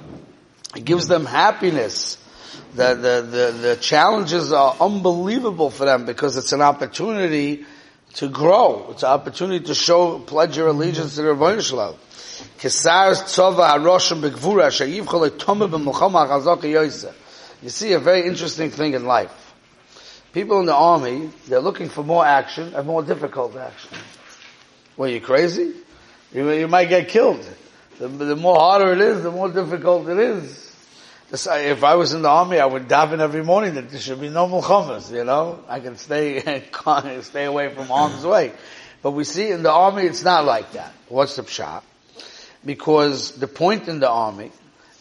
it 0.76 0.86
gives 0.86 1.08
them 1.08 1.26
happiness. 1.26 2.18
The, 2.76 2.94
the, 2.96 3.22
the, 3.30 3.52
the 3.60 3.76
challenges 3.76 4.52
are 4.54 4.76
unbelievable 4.80 5.70
for 5.70 5.86
them 5.86 6.06
because 6.06 6.38
it's 6.38 6.54
an 6.54 6.62
opportunity 6.62 7.66
to 8.16 8.30
grow. 8.30 8.88
It's 8.92 9.04
an 9.04 9.10
opportunity 9.10 9.66
to 9.66 9.76
show, 9.76 10.20
pledge 10.20 10.56
your 10.58 10.70
allegiance 10.70 11.16
to 11.16 11.24
the 11.24 11.30
Rebbeinu 11.30 11.62
Shalom. 11.62 11.96
You 17.64 17.70
see 17.70 17.94
a 17.94 18.00
very 18.00 18.26
interesting 18.26 18.70
thing 18.70 18.94
in 18.94 19.06
life. 19.06 19.54
People 20.34 20.60
in 20.60 20.66
the 20.68 20.76
army, 20.76 21.32
they're 21.48 21.60
looking 21.60 21.90
for 21.90 22.04
more 22.04 22.26
action 22.26 22.76
and 22.76 22.86
more 22.86 23.02
difficult 23.02 23.56
action. 23.56 23.98
Well, 24.96 25.10
you 25.10 25.22
crazy? 25.22 25.74
You, 26.34 26.52
you 26.52 26.68
might 26.68 26.90
get 26.90 27.08
killed. 27.08 27.44
The, 28.00 28.08
the 28.08 28.36
more 28.36 28.60
harder 28.60 28.94
it 28.94 29.02
is, 29.02 29.24
the 29.24 29.32
more 29.32 29.50
difficult 29.50 30.08
it 30.10 30.20
is. 30.20 30.66
If 31.32 31.84
I 31.84 31.96
was 31.96 32.14
in 32.14 32.22
the 32.22 32.30
army, 32.30 32.60
I 32.60 32.66
would 32.66 32.88
daven 32.88 33.20
every 33.20 33.44
morning 33.44 33.74
that 33.76 33.90
there 33.90 34.00
should 34.00 34.22
be 34.22 34.30
no 34.30 34.48
mulchamas, 34.48 35.12
you 35.12 35.24
know? 35.24 35.64
I 35.68 35.80
can 35.80 35.98
stay, 35.98 36.42
stay 37.22 37.46
away 37.46 37.74
from 37.74 37.88
harm's 37.88 38.24
way. 38.24 38.54
But 39.02 39.12
we 39.12 39.24
see 39.24 39.52
in 39.52 39.64
the 39.64 39.72
army, 39.72 40.04
it's 40.04 40.24
not 40.24 40.46
like 40.46 40.72
that. 40.74 40.94
What's 41.10 41.36
the 41.36 41.44
pshat? 41.44 41.82
Because 42.68 43.32
the 43.32 43.48
point 43.48 43.88
in 43.88 44.02
the 44.02 44.10
army, 44.10 44.52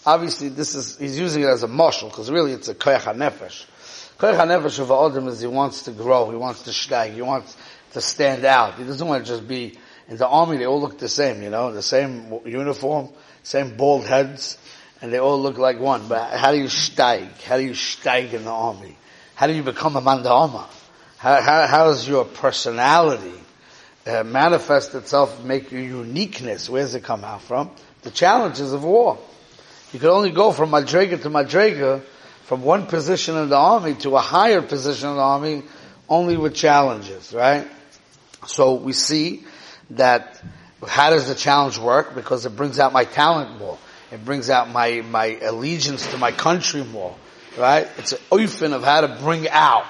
obviously 0.06 0.50
this 0.50 0.76
is, 0.76 0.96
he's 0.98 1.18
using 1.18 1.42
it 1.42 1.48
as 1.48 1.64
a 1.64 1.66
mashal, 1.66 2.08
because 2.10 2.30
really 2.30 2.52
it's 2.52 2.68
a 2.68 2.76
koyach 2.76 3.12
nefesh. 3.16 3.64
Koyach 4.18 4.38
nefesh 4.46 4.78
of 4.78 4.92
Adam 4.92 5.26
is 5.26 5.40
he 5.40 5.48
wants 5.48 5.82
to 5.82 5.90
grow, 5.90 6.30
he 6.30 6.36
wants 6.36 6.62
to 6.62 6.70
steig, 6.70 7.14
he 7.14 7.22
wants 7.22 7.56
to 7.92 8.00
stand 8.00 8.44
out. 8.44 8.74
He 8.74 8.84
doesn't 8.84 9.04
want 9.04 9.26
to 9.26 9.32
just 9.32 9.48
be, 9.48 9.76
in 10.06 10.16
the 10.16 10.28
army 10.28 10.58
they 10.58 10.66
all 10.66 10.80
look 10.80 10.96
the 10.98 11.08
same, 11.08 11.42
you 11.42 11.50
know, 11.50 11.72
the 11.72 11.82
same 11.82 12.38
uniform, 12.46 13.08
same 13.42 13.76
bald 13.76 14.06
heads, 14.06 14.58
and 15.02 15.12
they 15.12 15.18
all 15.18 15.42
look 15.42 15.58
like 15.58 15.80
one. 15.80 16.06
But 16.06 16.38
how 16.38 16.52
do 16.52 16.58
you 16.58 16.68
steig? 16.68 17.42
How 17.42 17.56
do 17.56 17.64
you 17.64 17.72
steig 17.72 18.32
in 18.32 18.44
the 18.44 18.52
army? 18.52 18.96
How 19.34 19.48
do 19.48 19.54
you 19.54 19.64
become 19.64 19.96
a 19.96 20.00
man 20.00 20.22
How, 20.22 20.68
how, 21.18 21.66
how 21.66 21.84
does 21.86 22.06
your 22.06 22.26
personality 22.26 23.40
uh, 24.06 24.22
manifest 24.24 24.94
itself, 24.94 25.42
make 25.44 25.72
your 25.72 25.82
uniqueness? 25.82 26.70
Where 26.70 26.82
does 26.82 26.94
it 26.94 27.04
come 27.04 27.24
out 27.24 27.42
from? 27.42 27.70
The 28.02 28.10
challenges 28.10 28.72
of 28.72 28.84
war. 28.84 29.18
You 29.92 29.98
could 29.98 30.10
only 30.10 30.30
go 30.30 30.52
from 30.52 30.70
Madrega 30.70 31.20
to 31.22 31.30
Madrega, 31.30 32.02
from 32.44 32.62
one 32.62 32.86
position 32.86 33.36
in 33.36 33.48
the 33.48 33.56
army 33.56 33.94
to 33.94 34.16
a 34.16 34.20
higher 34.20 34.62
position 34.62 35.10
in 35.10 35.16
the 35.16 35.22
army, 35.22 35.62
only 36.08 36.36
with 36.36 36.54
challenges, 36.54 37.32
right? 37.32 37.66
So 38.46 38.74
we 38.74 38.92
see 38.92 39.44
that 39.90 40.40
how 40.86 41.10
does 41.10 41.28
the 41.28 41.34
challenge 41.34 41.78
work? 41.78 42.14
Because 42.14 42.46
it 42.46 42.54
brings 42.54 42.78
out 42.78 42.92
my 42.92 43.04
talent 43.04 43.58
more. 43.58 43.78
It 44.12 44.24
brings 44.24 44.50
out 44.50 44.70
my, 44.70 45.00
my 45.00 45.38
allegiance 45.42 46.06
to 46.12 46.18
my 46.18 46.30
country 46.30 46.84
more, 46.84 47.16
right? 47.58 47.88
It's 47.98 48.12
an 48.12 48.18
oifen 48.30 48.72
of 48.72 48.84
how 48.84 49.00
to 49.00 49.08
bring 49.20 49.48
out, 49.48 49.86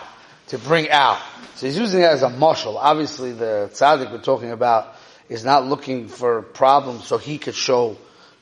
to 0.48 0.58
bring 0.58 0.90
out. 0.90 1.20
So 1.56 1.66
he's 1.66 1.78
using 1.78 2.00
it 2.00 2.04
as 2.04 2.22
a 2.22 2.28
mashal. 2.28 2.76
Obviously 2.76 3.32
the 3.32 3.70
tzaddik 3.72 4.12
we're 4.12 4.18
talking 4.18 4.50
about 4.50 4.94
is 5.28 5.44
not 5.44 5.66
looking 5.66 6.08
for 6.08 6.42
problems 6.42 7.06
so 7.06 7.18
he 7.18 7.38
could 7.38 7.54
show 7.54 7.96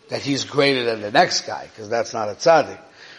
that 0.09 0.21
he's 0.21 0.45
greater 0.45 0.85
than 0.85 1.01
the 1.01 1.11
next 1.11 1.47
guy, 1.47 1.67
because 1.67 1.89
that's 1.89 2.13
not 2.13 2.29
a 2.29 2.33
tzaddik. 2.33 2.79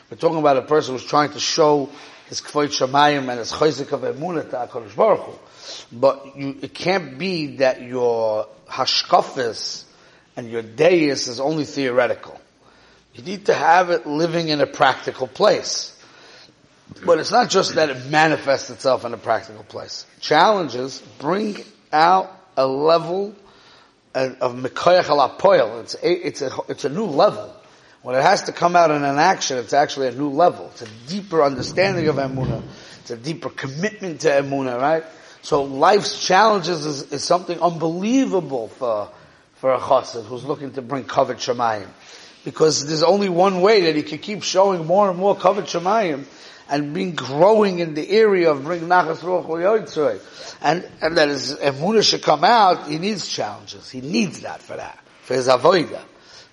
We're 0.10 0.18
talking 0.18 0.38
about 0.38 0.58
a 0.58 0.62
person 0.62 0.94
who's 0.94 1.06
trying 1.06 1.32
to 1.32 1.40
show 1.40 1.90
his 2.28 2.42
kvoit 2.42 2.68
shamayim 2.68 3.30
and 3.30 3.40
his 3.40 3.52
chayzik 3.52 3.92
of 3.92 4.02
emunah 4.02 4.50
to 4.50 4.56
HaKadosh 4.56 4.96
Baruch 4.96 5.22
Hu. 5.22 5.34
But 5.92 6.38
you, 6.38 6.58
it 6.62 6.74
can't 6.74 7.18
be 7.18 7.58
that 7.58 7.82
your 7.82 8.48
hashkafis 8.68 9.84
and 10.38 10.50
your 10.50 10.62
deis 10.62 11.28
is 11.28 11.40
only 11.40 11.66
theoretical. 11.66 12.40
You 13.16 13.24
need 13.24 13.46
to 13.48 13.54
have 13.54 13.90
it 13.90 14.06
living 14.06 14.50
in 14.50 14.62
a 14.62 14.68
practical 14.68 15.28
place. 15.28 15.95
But 17.06 17.20
it's 17.20 17.32
not 17.32 17.50
just 17.50 17.76
that 17.76 17.90
it 17.90 18.06
manifests 18.08 18.70
itself 18.70 19.06
in 19.06 19.14
a 19.14 19.18
practical 19.18 19.64
place. 19.64 20.06
Challenges 20.20 21.02
bring 21.20 21.58
out 21.92 22.32
a 22.58 22.68
level 22.68 23.36
of 24.14 24.56
Mikoyach 24.56 25.10
al 25.10 25.80
It's 25.80 25.96
a, 25.96 26.28
it's 26.28 26.42
a, 26.42 26.52
it's 26.70 26.86
a 26.86 26.90
new 26.90 27.06
level. 27.06 27.54
When 28.02 28.16
it 28.16 28.22
has 28.22 28.44
to 28.44 28.52
come 28.52 28.76
out 28.76 28.92
in 28.92 29.04
an 29.04 29.18
action, 29.18 29.58
it's 29.58 29.74
actually 29.74 30.08
a 30.10 30.12
new 30.12 30.30
level. 30.30 30.70
It's 30.74 30.84
a 30.84 30.88
deeper 31.08 31.44
understanding 31.44 32.08
of 32.08 32.18
Emunah. 32.18 32.62
It's 33.02 33.12
a 33.12 33.18
deeper 33.18 33.50
commitment 33.50 34.22
to 34.22 34.30
Emunah, 34.30 34.80
right? 34.80 35.04
So 35.42 35.64
life's 35.64 36.26
challenges 36.26 36.86
is, 36.86 37.12
is 37.12 37.24
something 37.24 37.60
unbelievable 37.60 38.68
for, 38.70 39.10
for 39.56 39.74
a 39.74 39.80
chassid 39.80 40.26
who's 40.26 40.44
looking 40.44 40.72
to 40.74 40.82
bring 40.82 41.04
covet 41.04 41.38
shemayim 41.38 41.88
because 42.44 42.88
there's 42.88 43.04
only 43.04 43.30
one 43.30 43.62
way 43.62 43.82
that 43.82 43.96
he 43.96 44.04
can 44.04 44.20
keep 44.20 44.44
showing 44.44 44.86
more 44.86 45.10
and 45.10 45.18
more 45.18 45.36
covet 45.36 45.66
shemayim 45.66 46.26
and 46.70 46.94
being 46.94 47.14
growing 47.16 47.80
in 47.80 47.94
the 47.94 48.10
area 48.10 48.52
of 48.52 48.64
bring 48.64 48.82
nachas 48.82 49.20
ruach 49.20 50.58
and 50.62 50.88
and 51.02 51.18
that 51.18 51.30
his 51.30 51.56
emuna 51.56 52.02
should 52.04 52.24
come 52.24 52.44
out. 52.44 52.88
He 52.88 52.98
needs 52.98 53.28
challenges. 53.28 53.90
He 53.90 54.02
needs 54.02 54.42
that 54.42 54.62
for 54.62 54.76
that 54.76 55.00
for 55.26 55.34
his 55.34 55.48
avoida, 55.48 56.02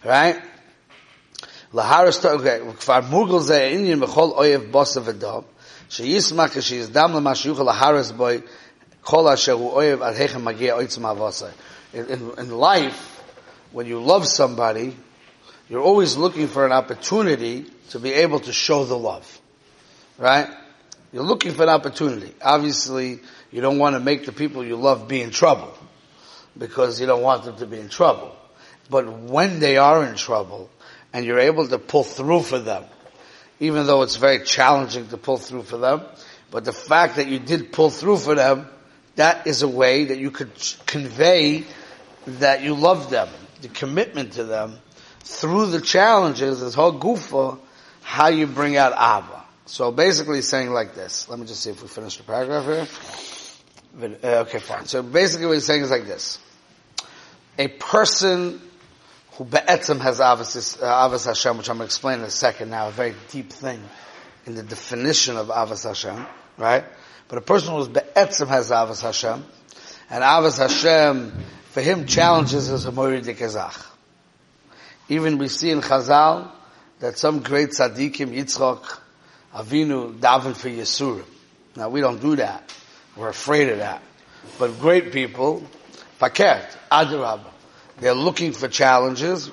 right? 0.05 0.41
Laharis 1.73 2.25
okay. 2.25 2.61
Kfar 2.61 3.03
mugel 3.03 3.41
ze 3.41 3.55
bechol 4.01 4.35
oyev 4.37 4.71
laharis 7.67 8.17
boy 8.17 8.43
kol 9.03 9.29
asher 9.29 9.57
hu 9.57 9.71
oyev 9.71 10.01
ad 10.01 10.17
hechem 10.17 10.45
avosai. 10.45 11.53
In 11.93 12.51
life, 12.51 13.23
when 13.73 13.87
you 13.87 14.01
love 14.01 14.27
somebody, 14.27 14.97
you're 15.69 15.83
always 15.83 16.17
looking 16.17 16.49
for 16.49 16.65
an 16.65 16.73
opportunity 16.73 17.67
to 17.91 17.99
be 17.99 18.15
able 18.15 18.41
to 18.41 18.53
show 18.53 18.87
the 18.87 18.97
love. 18.97 19.42
Right? 20.19 20.49
You're 21.13 21.25
looking 21.25 21.53
for 21.53 21.65
an 21.65 21.69
opportunity. 21.69 22.33
Obviously, 22.43 23.21
you 23.51 23.61
don't 23.61 23.79
want 23.79 23.97
to 23.97 24.01
make 24.01 24.25
the 24.25 24.33
people 24.33 24.65
you 24.65 24.77
love 24.77 25.09
be 25.09 25.21
in 25.21 25.31
trouble 25.31 25.77
because 26.57 27.01
you 27.01 27.07
don't 27.07 27.23
want 27.23 27.45
them 27.45 27.57
to 27.57 27.67
be 27.67 27.79
in 27.79 27.89
trouble. 27.89 28.35
But 28.91 29.11
when 29.11 29.61
they 29.61 29.77
are 29.77 30.05
in 30.05 30.17
trouble 30.17 30.71
and 31.13 31.25
you're 31.25 31.39
able 31.39 31.69
to 31.69 31.79
pull 31.79 32.05
through 32.05 32.43
for 32.43 32.59
them, 32.59 32.85
even 33.61 33.87
though 33.87 34.03
it's 34.03 34.17
very 34.17 34.43
challenging 34.45 35.09
to 35.09 35.17
pull 35.17 35.37
through 35.37 35.63
for 35.63 35.77
them, 35.77 36.03
but 36.51 36.65
the 36.65 36.73
fact 36.73 37.17
that 37.17 37.29
you 37.29 37.39
did 37.39 37.73
pull 37.73 37.91
through 37.91 38.19
for 38.19 38.35
them, 38.35 38.67
that 39.17 39.47
is 39.47 39.63
a 39.63 39.69
way 39.69 40.05
that 40.07 40.19
you 40.19 40.31
could 40.31 40.51
convey 40.87 41.65
that 42.27 42.63
you 42.63 42.75
love 42.75 43.11
them, 43.11 43.29
the 43.61 43.69
commitment 43.69 44.33
to 44.33 44.45
them, 44.45 44.79
through 45.21 45.67
the 45.67 45.81
challenges 45.81 46.63
is 46.63 46.75
whole 46.75 46.99
gufa 46.99 47.59
how 48.03 48.29
you 48.29 48.47
bring 48.47 48.77
out 48.77 48.93
Abba. 48.93 49.42
So 49.67 49.93
basically 49.93 50.43
saying 50.43 50.71
like 50.71 50.95
this. 50.95 51.29
Let 51.29 51.39
me 51.39 51.47
just 51.47 51.63
see 51.63 51.71
if 51.71 51.83
we 51.83 51.89
finish 51.89 52.17
the 52.17 52.25
paragraph 52.25 52.65
here. 52.65 54.17
Uh, 54.23 54.27
okay, 54.47 54.59
fine. 54.59 54.87
So 54.87 55.03
basically 55.03 55.47
what 55.47 55.55
he's 55.55 55.67
saying 55.67 55.83
is 55.83 55.91
like 55.91 56.07
this. 56.07 56.39
A 57.59 57.69
person 57.69 58.61
who 59.33 59.45
be'etzim 59.45 60.01
has 60.01 60.21
uh, 60.21 60.35
avas 60.35 61.27
Hashem, 61.27 61.59
which 61.59 61.69
I'm 61.69 61.77
going 61.77 61.87
to 61.87 61.91
explain 61.91 62.19
in 62.21 62.25
a 62.25 62.31
second 62.31 62.71
now, 62.71 62.89
a 62.89 62.91
very 62.91 63.15
deep 63.31 63.51
thing 63.51 63.83
in 64.47 64.55
the 64.55 64.63
definition 64.63 65.37
of 65.37 65.49
avas 65.49 65.87
Hashem, 65.87 66.27
right? 66.59 66.85
But 67.29 67.39
a 67.39 67.43
person 67.43 67.75
who's 67.75 67.89
be'etzim 67.89 68.49
has 68.49 68.71
avas 68.71 69.03
Hashem, 69.03 69.45
and 70.11 70.25
avas 70.25 70.59
Hashem, 70.59 71.33
for 71.71 71.81
him 71.81 72.07
challenges 72.07 72.71
is 72.71 72.85
a 72.87 72.93
morid 72.93 73.25
ezach. 73.25 73.87
Even 75.09 75.39
we 75.39 75.49
see 75.49 75.71
in 75.71 75.81
Chazal 75.81 76.51
that 77.01 77.19
some 77.19 77.41
great 77.41 77.71
tzaddikim, 77.71 78.35
Yitzchok, 78.35 79.01
Avinu, 79.55 80.19
daven 80.19 80.57
for 80.57 80.69
Yisurim. 80.69 81.25
Now 81.77 81.89
we 81.89 82.01
don't 82.01 82.21
do 82.21 82.37
that. 82.37 82.75
We're 83.17 83.29
afraid 83.29 83.69
of 83.69 83.79
that. 83.79 84.03
But 84.59 84.81
great 84.81 85.13
people, 85.13 85.63
Paket, 86.19 86.67
Adirab, 86.91 87.41
they're 88.01 88.15
looking 88.15 88.53
for 88.53 88.69
challenges, 88.69 89.51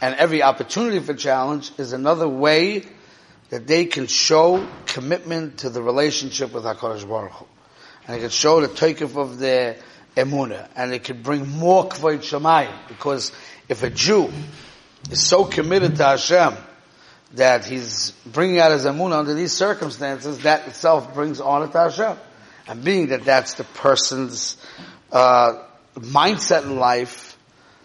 and 0.00 0.14
every 0.16 0.42
opportunity 0.42 0.98
for 1.00 1.14
challenge 1.14 1.70
is 1.78 1.92
another 1.92 2.28
way 2.28 2.84
that 3.50 3.66
they 3.66 3.84
can 3.84 4.06
show 4.06 4.66
commitment 4.86 5.58
to 5.58 5.70
the 5.70 5.80
relationship 5.80 6.52
with 6.52 6.64
HaKadosh 6.64 7.08
Baruch 7.08 7.32
Hu. 7.32 7.46
And 8.06 8.16
it 8.16 8.20
can 8.20 8.30
show 8.30 8.60
the 8.60 8.68
takeoff 8.68 9.16
of 9.16 9.38
their 9.38 9.76
emunah, 10.16 10.68
and 10.74 10.92
it 10.92 11.04
can 11.04 11.22
bring 11.22 11.48
more 11.48 11.88
kvoit 11.88 12.18
shemayim, 12.18 12.72
because 12.88 13.32
if 13.68 13.82
a 13.82 13.90
Jew 13.90 14.30
is 15.10 15.20
so 15.20 15.44
committed 15.44 15.96
to 15.96 16.04
Hashem 16.04 16.54
that 17.34 17.64
he's 17.64 18.12
bringing 18.24 18.58
out 18.58 18.70
his 18.70 18.84
amunah 18.84 19.18
under 19.18 19.34
these 19.34 19.52
circumstances, 19.52 20.40
that 20.40 20.66
itself 20.68 21.14
brings 21.14 21.40
honor 21.40 21.66
to 21.68 21.78
Hashem. 21.78 22.16
And 22.68 22.84
being 22.84 23.08
that 23.08 23.24
that's 23.24 23.54
the 23.54 23.64
person's 23.64 24.56
uh, 25.12 25.62
mindset 25.96 26.62
in 26.62 26.76
life, 26.76 27.38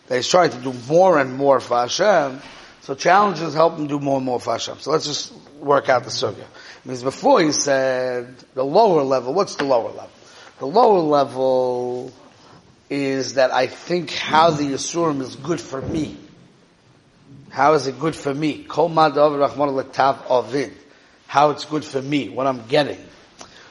that 0.07 0.15
he's 0.15 0.27
trying 0.27 0.51
to 0.51 0.57
do 0.57 0.73
more 0.87 1.19
and 1.19 1.35
more 1.35 1.59
for 1.59 1.77
Hashem, 1.77 2.41
so 2.81 2.95
challenges 2.95 3.53
help 3.53 3.77
him 3.77 3.87
do 3.87 3.99
more 3.99 4.17
and 4.17 4.25
more 4.25 4.39
for 4.39 4.53
Hashem. 4.53 4.79
So 4.79 4.91
let's 4.91 5.05
just 5.05 5.31
work 5.59 5.87
out 5.87 6.03
the 6.03 6.09
sugya. 6.09 6.45
Means 6.83 7.03
before 7.03 7.41
he 7.41 7.51
said 7.51 8.35
the 8.55 8.65
lower 8.65 9.03
level. 9.03 9.33
What's 9.33 9.55
the 9.55 9.65
lower 9.65 9.89
level? 9.89 10.09
The 10.57 10.65
lower 10.65 10.99
level 10.99 12.11
is 12.89 13.35
that 13.35 13.51
I 13.51 13.67
think 13.67 14.11
how 14.11 14.49
the 14.49 14.63
Yisurim 14.63 15.21
is 15.21 15.35
good 15.35 15.61
for 15.61 15.81
me. 15.81 16.17
How 17.51 17.73
is 17.73 17.85
it 17.85 17.99
good 17.99 18.15
for 18.15 18.33
me? 18.33 18.63
Kol 18.63 18.89
ovid. 18.97 20.73
How 21.27 21.49
it's 21.51 21.65
good 21.65 21.85
for 21.85 22.01
me, 22.01 22.29
what 22.29 22.47
I'm 22.47 22.65
getting. 22.67 22.99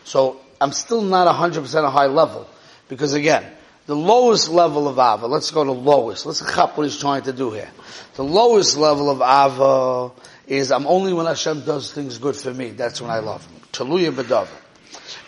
So 0.04 0.40
I'm 0.60 0.72
still 0.72 1.02
not 1.02 1.26
100% 1.34 1.84
a 1.84 1.90
high 1.90 2.06
level. 2.06 2.48
Because 2.88 3.14
again, 3.14 3.44
the 3.86 3.96
lowest 3.96 4.50
level 4.50 4.86
of 4.86 4.98
Ava, 4.98 5.26
let's 5.26 5.50
go 5.50 5.64
to 5.64 5.72
lowest. 5.72 6.26
Let's 6.26 6.40
chop 6.54 6.76
what 6.76 6.84
he's 6.84 6.98
trying 6.98 7.22
to 7.22 7.32
do 7.32 7.50
here. 7.50 7.70
The 8.14 8.24
lowest 8.24 8.76
level 8.76 9.10
of 9.10 9.20
Ava 9.22 10.12
is 10.46 10.70
I'm 10.70 10.86
only 10.86 11.12
when 11.12 11.26
Hashem 11.26 11.64
does 11.64 11.92
things 11.92 12.18
good 12.18 12.36
for 12.36 12.52
me. 12.52 12.70
That's 12.70 13.00
when 13.00 13.10
I 13.10 13.20
love 13.20 13.46
him. 13.46 13.60
Taluya 13.72 14.12
bedava. 14.12 14.48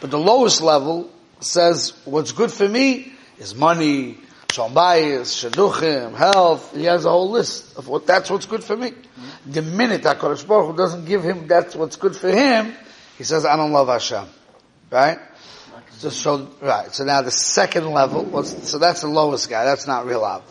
But 0.00 0.10
the 0.10 0.18
lowest 0.18 0.60
level 0.60 1.10
says 1.40 1.92
what's 2.04 2.32
good 2.32 2.52
for 2.52 2.68
me 2.68 3.12
is 3.38 3.54
money, 3.54 4.18
shalbayis, 4.52 5.50
shaduchim, 5.50 6.14
health. 6.14 6.74
He 6.76 6.84
has 6.84 7.04
a 7.04 7.10
whole 7.10 7.30
list 7.30 7.76
of 7.76 7.88
what 7.88 8.06
that's 8.06 8.30
what's 8.30 8.46
good 8.46 8.62
for 8.62 8.76
me. 8.76 8.92
The 9.46 9.62
minute 9.62 10.02
HaKadosh 10.02 10.46
Baruch 10.46 10.70
Hu 10.72 10.76
doesn't 10.76 11.06
give 11.06 11.22
him 11.22 11.46
that's 11.46 11.74
what's 11.74 11.96
good 11.96 12.14
for 12.14 12.28
him, 12.28 12.74
he 13.18 13.24
says, 13.24 13.44
I 13.44 13.56
don't 13.56 13.72
love 13.72 13.88
Hashem. 13.88 14.26
Right? 14.90 15.18
So, 15.92 16.10
so, 16.10 16.50
right. 16.60 16.92
So 16.92 17.04
now 17.04 17.22
the 17.22 17.30
second 17.30 17.86
level, 17.90 18.42
so 18.44 18.78
that's 18.78 19.02
the 19.02 19.08
lowest 19.08 19.48
guy. 19.48 19.64
That's 19.64 19.86
not 19.86 20.06
real 20.06 20.24
Av. 20.24 20.42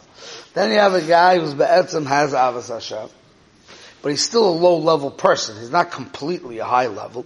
Then 0.54 0.72
you 0.72 0.78
have 0.78 0.94
a 0.94 1.02
guy 1.02 1.40
who's 1.40 1.54
Be'etzim 1.54 2.06
has 2.06 2.34
Avas 2.34 2.70
Hashem. 2.70 3.10
But 4.02 4.10
he's 4.10 4.24
still 4.24 4.50
a 4.50 4.56
low 4.56 4.78
level 4.78 5.12
person. 5.12 5.58
He's 5.58 5.70
not 5.70 5.92
completely 5.92 6.60
a 6.60 6.66
high 6.66 6.88
level. 6.88 7.26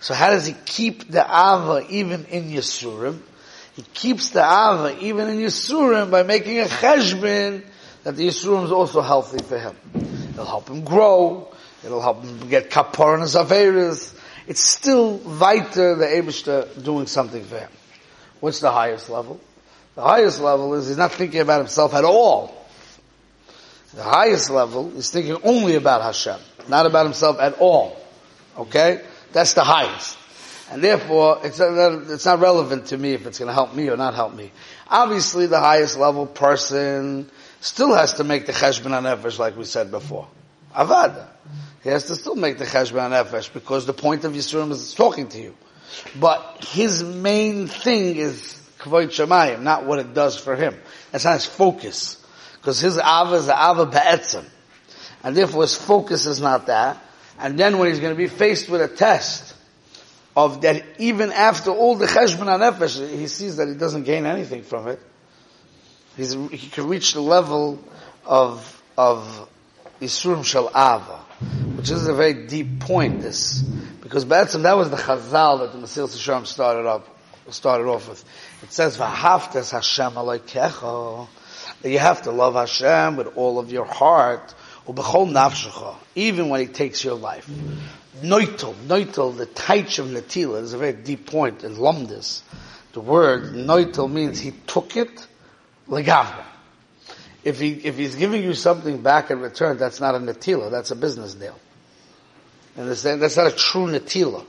So 0.00 0.14
how 0.14 0.30
does 0.30 0.46
he 0.46 0.54
keep 0.64 1.10
the 1.10 1.24
Ava 1.24 1.86
even 1.90 2.26
in 2.26 2.50
Yisurim? 2.50 3.20
He 3.74 3.82
keeps 3.82 4.30
the 4.30 4.40
Ava 4.40 4.98
even 5.00 5.28
in 5.28 5.38
Yisurim 5.38 6.10
by 6.10 6.22
making 6.22 6.60
a 6.60 6.64
cheshbon 6.64 7.64
that 8.04 8.16
the 8.16 8.28
Yisurim 8.28 8.64
is 8.64 8.72
also 8.72 9.00
healthy 9.00 9.42
for 9.42 9.58
him. 9.58 9.76
It'll 10.30 10.44
help 10.44 10.68
him 10.68 10.84
grow. 10.84 11.52
It'll 11.84 12.00
help 12.00 12.22
him 12.22 12.48
get 12.48 12.70
kapar 12.70 13.14
and 13.14 13.24
averis. 13.24 14.16
It's 14.46 14.60
still 14.60 15.16
weiter 15.18 15.96
the 15.96 16.06
Abishta 16.06 16.82
doing 16.82 17.06
something 17.06 17.42
for 17.44 17.58
him. 17.58 17.70
What's 18.40 18.60
the 18.60 18.70
highest 18.70 19.10
level? 19.10 19.40
The 19.94 20.02
highest 20.02 20.40
level 20.40 20.74
is 20.74 20.88
he's 20.88 20.96
not 20.96 21.12
thinking 21.12 21.40
about 21.40 21.58
himself 21.58 21.94
at 21.94 22.04
all. 22.04 22.54
The 23.94 24.02
highest 24.02 24.50
level 24.50 24.96
is 24.96 25.10
thinking 25.10 25.36
only 25.44 25.76
about 25.76 26.02
Hashem, 26.02 26.38
not 26.68 26.86
about 26.86 27.06
himself 27.06 27.38
at 27.40 27.58
all. 27.58 27.96
Okay? 28.58 29.00
That's 29.32 29.54
the 29.54 29.64
highest. 29.64 30.18
And 30.74 30.82
therefore, 30.82 31.38
it's 31.44 31.60
not, 31.60 32.10
it's 32.10 32.24
not 32.24 32.40
relevant 32.40 32.86
to 32.86 32.98
me 32.98 33.12
if 33.12 33.26
it's 33.26 33.38
going 33.38 33.46
to 33.46 33.54
help 33.54 33.76
me 33.76 33.90
or 33.90 33.96
not 33.96 34.14
help 34.14 34.34
me. 34.34 34.50
Obviously, 34.88 35.46
the 35.46 35.60
highest 35.60 35.96
level 35.96 36.26
person 36.26 37.30
still 37.60 37.94
has 37.94 38.14
to 38.14 38.24
make 38.24 38.46
the 38.46 38.52
cheshbon 38.52 38.90
nefesh, 38.90 39.38
like 39.38 39.56
we 39.56 39.66
said 39.66 39.92
before. 39.92 40.26
Avada. 40.74 41.28
He 41.84 41.90
has 41.90 42.06
to 42.06 42.16
still 42.16 42.34
make 42.34 42.58
the 42.58 42.64
cheshbon 42.64 43.12
nefesh 43.12 43.52
because 43.52 43.86
the 43.86 43.92
point 43.92 44.24
of 44.24 44.32
Yisroel 44.32 44.72
is 44.72 44.94
talking 44.94 45.28
to 45.28 45.40
you. 45.40 45.54
But 46.18 46.64
his 46.64 47.04
main 47.04 47.68
thing 47.68 48.16
is 48.16 48.60
kvoit 48.80 49.10
shemayim, 49.10 49.62
not 49.62 49.86
what 49.86 50.00
it 50.00 50.12
does 50.12 50.36
for 50.36 50.56
him. 50.56 50.74
That's 51.12 51.24
not 51.24 51.34
his 51.34 51.46
focus. 51.46 52.20
Because 52.56 52.80
his 52.80 52.98
ava 52.98 53.34
is 53.36 53.46
the 53.46 53.54
ava 53.54 53.86
be'etzim. 53.86 54.44
And 55.22 55.36
therefore 55.36 55.62
his 55.62 55.76
focus 55.76 56.26
is 56.26 56.40
not 56.40 56.66
that. 56.66 57.00
And 57.38 57.56
then 57.56 57.78
when 57.78 57.90
he's 57.90 58.00
going 58.00 58.12
to 58.12 58.18
be 58.18 58.26
faced 58.26 58.68
with 58.68 58.80
a 58.80 58.88
test, 58.88 59.53
of 60.36 60.62
that 60.62 60.84
even 60.98 61.32
after 61.32 61.70
all 61.70 61.94
the 61.94 62.06
cheshbon 62.06 62.46
nefesh, 62.46 63.08
he 63.16 63.26
sees 63.26 63.56
that 63.56 63.68
he 63.68 63.74
doesn't 63.74 64.04
gain 64.04 64.26
anything 64.26 64.62
from 64.62 64.88
it. 64.88 65.00
He's, 66.16 66.32
he 66.32 66.68
can 66.70 66.88
reach 66.88 67.12
the 67.14 67.20
level 67.20 67.78
of 68.24 68.82
of 68.96 69.48
Yisrum 70.00 70.44
Shal 70.44 70.68
Ava, 70.68 71.18
which 71.76 71.90
is 71.90 72.06
a 72.06 72.14
very 72.14 72.46
deep 72.46 72.80
point. 72.80 73.20
This 73.20 73.62
because 74.00 74.26
that 74.26 74.76
was 74.76 74.90
the 74.90 74.96
Chazal 74.96 75.60
that 75.60 75.72
the 75.72 75.78
Masil 75.78 76.16
Shalom 76.16 76.46
started 76.46 76.86
up 76.86 77.08
started 77.50 77.86
off 77.86 78.08
with. 78.08 78.24
It 78.62 78.72
says 78.72 78.96
V'haftes 78.96 79.70
Hashem 79.70 80.14
that 81.82 81.90
you 81.90 81.98
have 81.98 82.22
to 82.22 82.30
love 82.30 82.54
Hashem 82.54 83.16
with 83.16 83.36
all 83.36 83.58
of 83.58 83.70
your 83.72 83.84
heart, 83.84 84.54
even 86.14 86.48
when 86.48 86.60
He 86.60 86.66
takes 86.66 87.04
your 87.04 87.14
life. 87.14 87.48
Noitel, 88.22 88.74
noitel, 88.86 89.36
the 89.36 89.46
taich 89.46 89.98
of 89.98 90.06
netila 90.06 90.62
is 90.62 90.72
a 90.72 90.78
very 90.78 90.92
deep 90.92 91.26
point 91.26 91.64
in 91.64 91.76
Lumdis. 91.76 92.42
The 92.92 93.00
word 93.00 93.54
noitel 93.54 94.10
means 94.10 94.38
he 94.38 94.52
took 94.52 94.96
it 94.96 95.26
legavra. 95.88 96.44
If 97.42 97.60
he, 97.60 97.72
if 97.72 97.96
he's 97.96 98.14
giving 98.14 98.42
you 98.42 98.54
something 98.54 99.02
back 99.02 99.30
in 99.30 99.40
return, 99.40 99.76
that's 99.76 100.00
not 100.00 100.14
a 100.14 100.18
netila, 100.18 100.70
that's 100.70 100.92
a 100.92 100.96
business 100.96 101.34
deal. 101.34 101.58
Understand? 102.76 103.20
That's 103.20 103.36
not 103.36 103.48
a 103.48 103.56
true 103.56 103.86
netila. 103.86 104.46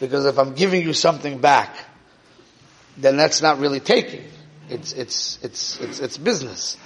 Because 0.00 0.26
if 0.26 0.38
I'm 0.38 0.54
giving 0.54 0.82
you 0.82 0.92
something 0.92 1.38
back, 1.38 1.74
then 2.98 3.16
that's 3.16 3.40
not 3.40 3.58
really 3.58 3.80
taking. 3.80 4.24
It's, 4.68 4.92
it's, 4.92 5.38
it's, 5.42 5.80
it's, 5.80 6.00
it's 6.00 6.18
business. 6.18 6.76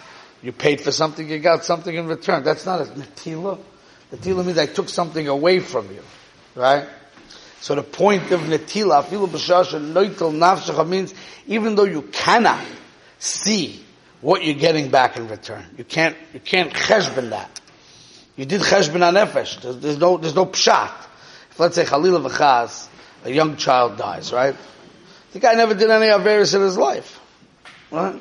You 0.42 0.52
paid 0.52 0.80
for 0.80 0.92
something, 0.92 1.28
you 1.28 1.38
got 1.38 1.64
something 1.64 1.94
in 1.94 2.06
return. 2.06 2.44
That's 2.44 2.66
not 2.66 2.80
a 2.82 2.84
netila. 2.84 3.58
Netila 4.12 4.44
means 4.44 4.58
I 4.58 4.66
took 4.66 4.88
something 4.88 5.28
away 5.28 5.60
from 5.60 5.90
you. 5.90 6.02
Right? 6.54 6.86
So 7.60 7.74
the 7.74 7.82
point 7.82 8.30
of 8.32 8.40
netila, 8.40 9.04
afilu 9.04 9.28
b'shasha 9.28 9.80
noitel 9.92 10.32
nafshecha 10.32 10.88
means 10.88 11.14
even 11.46 11.74
though 11.74 11.84
you 11.84 12.02
cannot 12.02 12.64
see 13.18 13.84
what 14.20 14.44
you're 14.44 14.54
getting 14.54 14.90
back 14.90 15.16
in 15.16 15.28
return, 15.28 15.64
you 15.76 15.84
can't, 15.84 16.16
you 16.32 16.40
can't 16.40 16.72
cheshbon 16.72 17.30
that. 17.30 17.60
You 18.36 18.46
did 18.46 18.62
cheshbon 18.62 19.06
on 19.06 19.14
nefesh. 19.14 19.60
There's, 19.60 19.78
there's, 19.78 19.98
no, 19.98 20.16
there's 20.16 20.34
no 20.34 20.46
pshat. 20.46 20.92
If 21.50 21.60
let's 21.60 21.74
say 21.74 21.84
Chalila 21.84 22.26
v'chaz, 22.28 22.88
a 23.24 23.30
young 23.30 23.56
child 23.56 23.98
dies, 23.98 24.32
right? 24.32 24.56
The 25.32 25.38
guy 25.38 25.54
never 25.54 25.74
did 25.74 25.90
any 25.90 26.06
Averis 26.06 26.54
in 26.54 26.62
his 26.62 26.76
life. 26.76 27.20
Right? 27.90 28.20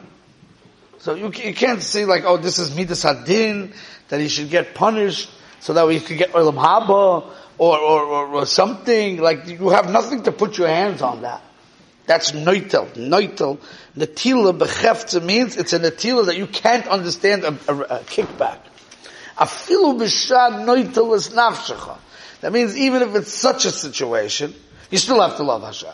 So 0.99 1.15
you, 1.15 1.31
you 1.31 1.53
can't 1.53 1.81
say 1.81 2.05
like, 2.05 2.23
oh, 2.25 2.37
this 2.37 2.59
is 2.59 2.75
midas 2.75 3.03
hadin, 3.03 3.73
that 4.09 4.19
he 4.19 4.27
should 4.27 4.49
get 4.49 4.75
punished 4.75 5.29
so 5.59 5.73
that 5.73 5.87
we 5.87 5.99
could 5.99 6.17
get 6.17 6.31
olam 6.31 6.55
haba 6.55 7.31
or, 7.57 7.77
or, 7.77 8.03
or, 8.03 8.27
or, 8.27 8.45
something. 8.45 9.17
Like 9.17 9.47
you 9.47 9.69
have 9.69 9.91
nothing 9.91 10.23
to 10.23 10.31
put 10.31 10.57
your 10.57 10.67
hands 10.67 11.01
on 11.01 11.21
that. 11.23 11.41
That's 12.05 12.31
noitel. 12.31 12.91
Noitel. 12.93 13.59
Netila 13.97 14.57
bechefta 14.57 15.23
means 15.23 15.57
it's 15.57 15.73
a 15.73 15.79
netila 15.79 16.27
that 16.27 16.37
you 16.37 16.47
can't 16.47 16.87
understand 16.87 17.43
a, 17.43 17.49
a, 17.67 17.75
a 17.75 17.99
kickback. 17.99 18.59
Afilu 19.37 19.99
b'shad 19.99 20.65
noitel 20.65 21.15
is 21.15 21.29
nafshecha. 21.29 21.97
That 22.41 22.53
means 22.53 22.77
even 22.77 23.01
if 23.01 23.15
it's 23.15 23.33
such 23.33 23.65
a 23.65 23.71
situation, 23.71 24.55
you 24.89 24.97
still 24.97 25.21
have 25.21 25.37
to 25.37 25.43
love 25.43 25.63
Hashem. 25.63 25.93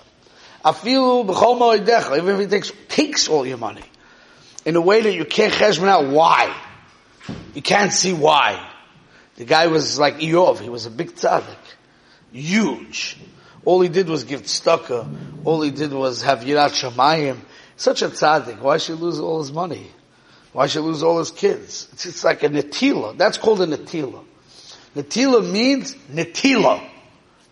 Afilu 0.64 1.28
b'chol 1.28 1.60
moedecha, 1.60 2.18
even 2.18 2.36
if 2.36 2.40
he 2.40 2.48
takes, 2.48 2.72
takes 2.88 3.28
all 3.28 3.46
your 3.46 3.58
money 3.58 3.84
in 4.66 4.76
a 4.76 4.82
way 4.82 5.02
that 5.02 5.14
you 5.14 5.26
can't 5.26 5.54
cheshbon 5.54 5.88
out 5.88 6.08
why. 6.08 6.56
You 7.54 7.62
can't 7.62 7.94
see 7.94 8.14
why. 8.14 8.72
The 9.36 9.46
guy 9.46 9.68
was 9.68 10.00
like 10.00 10.20
Eov. 10.20 10.60
He 10.60 10.70
was 10.70 10.86
a 10.86 10.92
big 10.92 11.16
tzaddik. 11.16 11.58
Huge. 12.32 13.18
All 13.66 13.82
he 13.82 13.90
did 13.90 14.08
was 14.08 14.24
give 14.24 14.44
tzedakah. 14.44 15.46
All 15.46 15.62
he 15.62 15.72
did 15.72 15.92
was 15.92 16.22
have 16.22 16.40
yirat 16.40 16.72
shamayim. 16.72 17.38
Such 17.76 18.02
a 18.02 18.10
tzaddik. 18.10 18.60
Why 18.60 18.78
should 18.78 18.98
he 18.98 19.04
lose 19.04 19.20
all 19.20 19.40
his 19.40 19.52
money? 19.52 19.88
Why 20.54 20.68
should 20.68 20.82
he 20.82 20.88
lose 20.88 21.04
all 21.04 21.20
his 21.20 21.32
kids? 21.32 21.90
It's, 21.94 22.06
it's 22.06 22.24
like 22.24 22.44
a 22.44 22.50
netila. 22.50 23.18
That's 23.18 23.38
called 23.38 23.62
a 23.62 23.68
netila. 23.68 24.24
Netila 24.96 25.52
means 25.52 25.96
netila. 26.10 26.82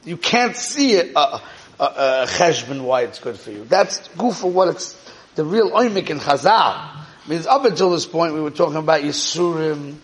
You 0.05 0.17
can't 0.17 0.55
see 0.55 0.93
it, 0.93 1.15
uh, 1.15 1.39
uh, 1.79 1.83
uh, 1.83 2.25
cheshbon 2.27 2.83
why 2.83 3.01
it's 3.01 3.19
good 3.19 3.37
for 3.37 3.51
you. 3.51 3.65
That's 3.65 4.07
goof 4.09 4.37
for 4.37 4.51
what 4.51 4.69
it's, 4.69 4.99
the 5.35 5.43
real 5.43 5.71
oimik 5.71 6.09
in 6.09 6.19
chazal. 6.19 7.05
Means 7.27 7.47
up 7.47 7.65
until 7.65 7.91
this 7.91 8.05
point 8.05 8.33
we 8.33 8.41
were 8.41 8.51
talking 8.51 8.75
about 8.75 9.01
Yisurim, 9.01 9.95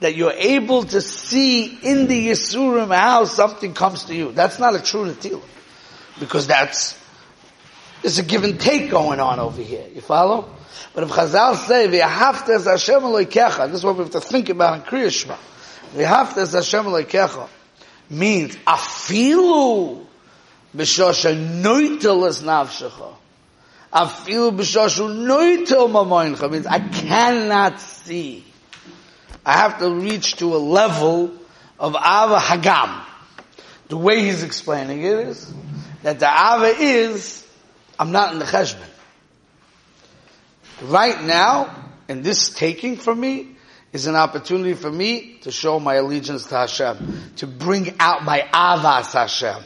that 0.00 0.16
you're 0.16 0.32
able 0.32 0.82
to 0.82 1.00
see 1.00 1.66
in 1.66 2.06
the 2.08 2.28
Yisurim 2.28 2.94
how 2.94 3.26
something 3.26 3.74
comes 3.74 4.04
to 4.04 4.14
you. 4.14 4.32
That's 4.32 4.58
not 4.58 4.74
a 4.74 4.82
true 4.82 5.04
Natila. 5.04 5.42
Because 6.18 6.46
that's, 6.46 6.98
there's 8.02 8.18
a 8.18 8.22
give 8.22 8.44
and 8.44 8.58
take 8.58 8.90
going 8.90 9.20
on 9.20 9.38
over 9.38 9.60
here. 9.60 9.86
You 9.94 10.00
follow? 10.00 10.54
But 10.94 11.04
if 11.04 11.10
Chazal 11.10 11.56
say, 11.56 11.86
V'yahavtes 11.88 12.64
Hashem 12.64 13.02
Eloikecha, 13.02 13.66
this 13.68 13.76
is 13.76 13.84
what 13.84 13.96
we 13.96 14.04
have 14.04 14.12
to 14.12 14.20
think 14.20 14.48
about 14.48 14.76
in 14.76 14.82
Kriya 14.82 15.10
Shema. 15.10 15.36
V'yahavtes 15.94 16.54
Hashem 16.54 16.86
Eloikecha 16.86 17.48
means, 18.08 18.56
afilu 18.56 20.04
b'shosha 20.74 21.62
noitel 21.62 22.26
es 22.26 22.42
nafshecha. 22.42 23.14
Afilu 23.92 24.56
b'shosha 24.56 25.08
noitel 25.08 25.90
mamoincha 25.90 26.50
means, 26.50 26.66
I 26.66 26.80
cannot 26.80 27.80
see 27.80 28.44
I 29.44 29.52
have 29.52 29.78
to 29.78 29.90
reach 29.90 30.36
to 30.36 30.54
a 30.54 30.58
level 30.58 31.32
of 31.78 31.94
Ava 31.94 32.38
Hagam. 32.38 33.04
The 33.88 33.96
way 33.96 34.22
he's 34.22 34.42
explaining 34.42 35.02
it 35.02 35.18
is 35.28 35.52
that 36.02 36.20
the 36.20 36.26
ava 36.26 36.80
is, 36.80 37.46
I'm 37.98 38.12
not 38.12 38.32
in 38.32 38.38
the 38.38 38.44
cheshbon. 38.44 38.86
Right 40.82 41.22
now, 41.22 41.74
in 42.08 42.22
this 42.22 42.50
taking 42.50 42.96
from 42.96 43.20
me, 43.20 43.56
is 43.92 44.06
an 44.06 44.14
opportunity 44.14 44.74
for 44.74 44.90
me 44.90 45.38
to 45.42 45.50
show 45.50 45.80
my 45.80 45.94
allegiance 45.94 46.46
to 46.46 46.54
Hashem, 46.56 47.32
to 47.36 47.46
bring 47.46 47.96
out 47.98 48.24
my 48.24 48.40
avas 48.52 49.12
Hashem. 49.12 49.64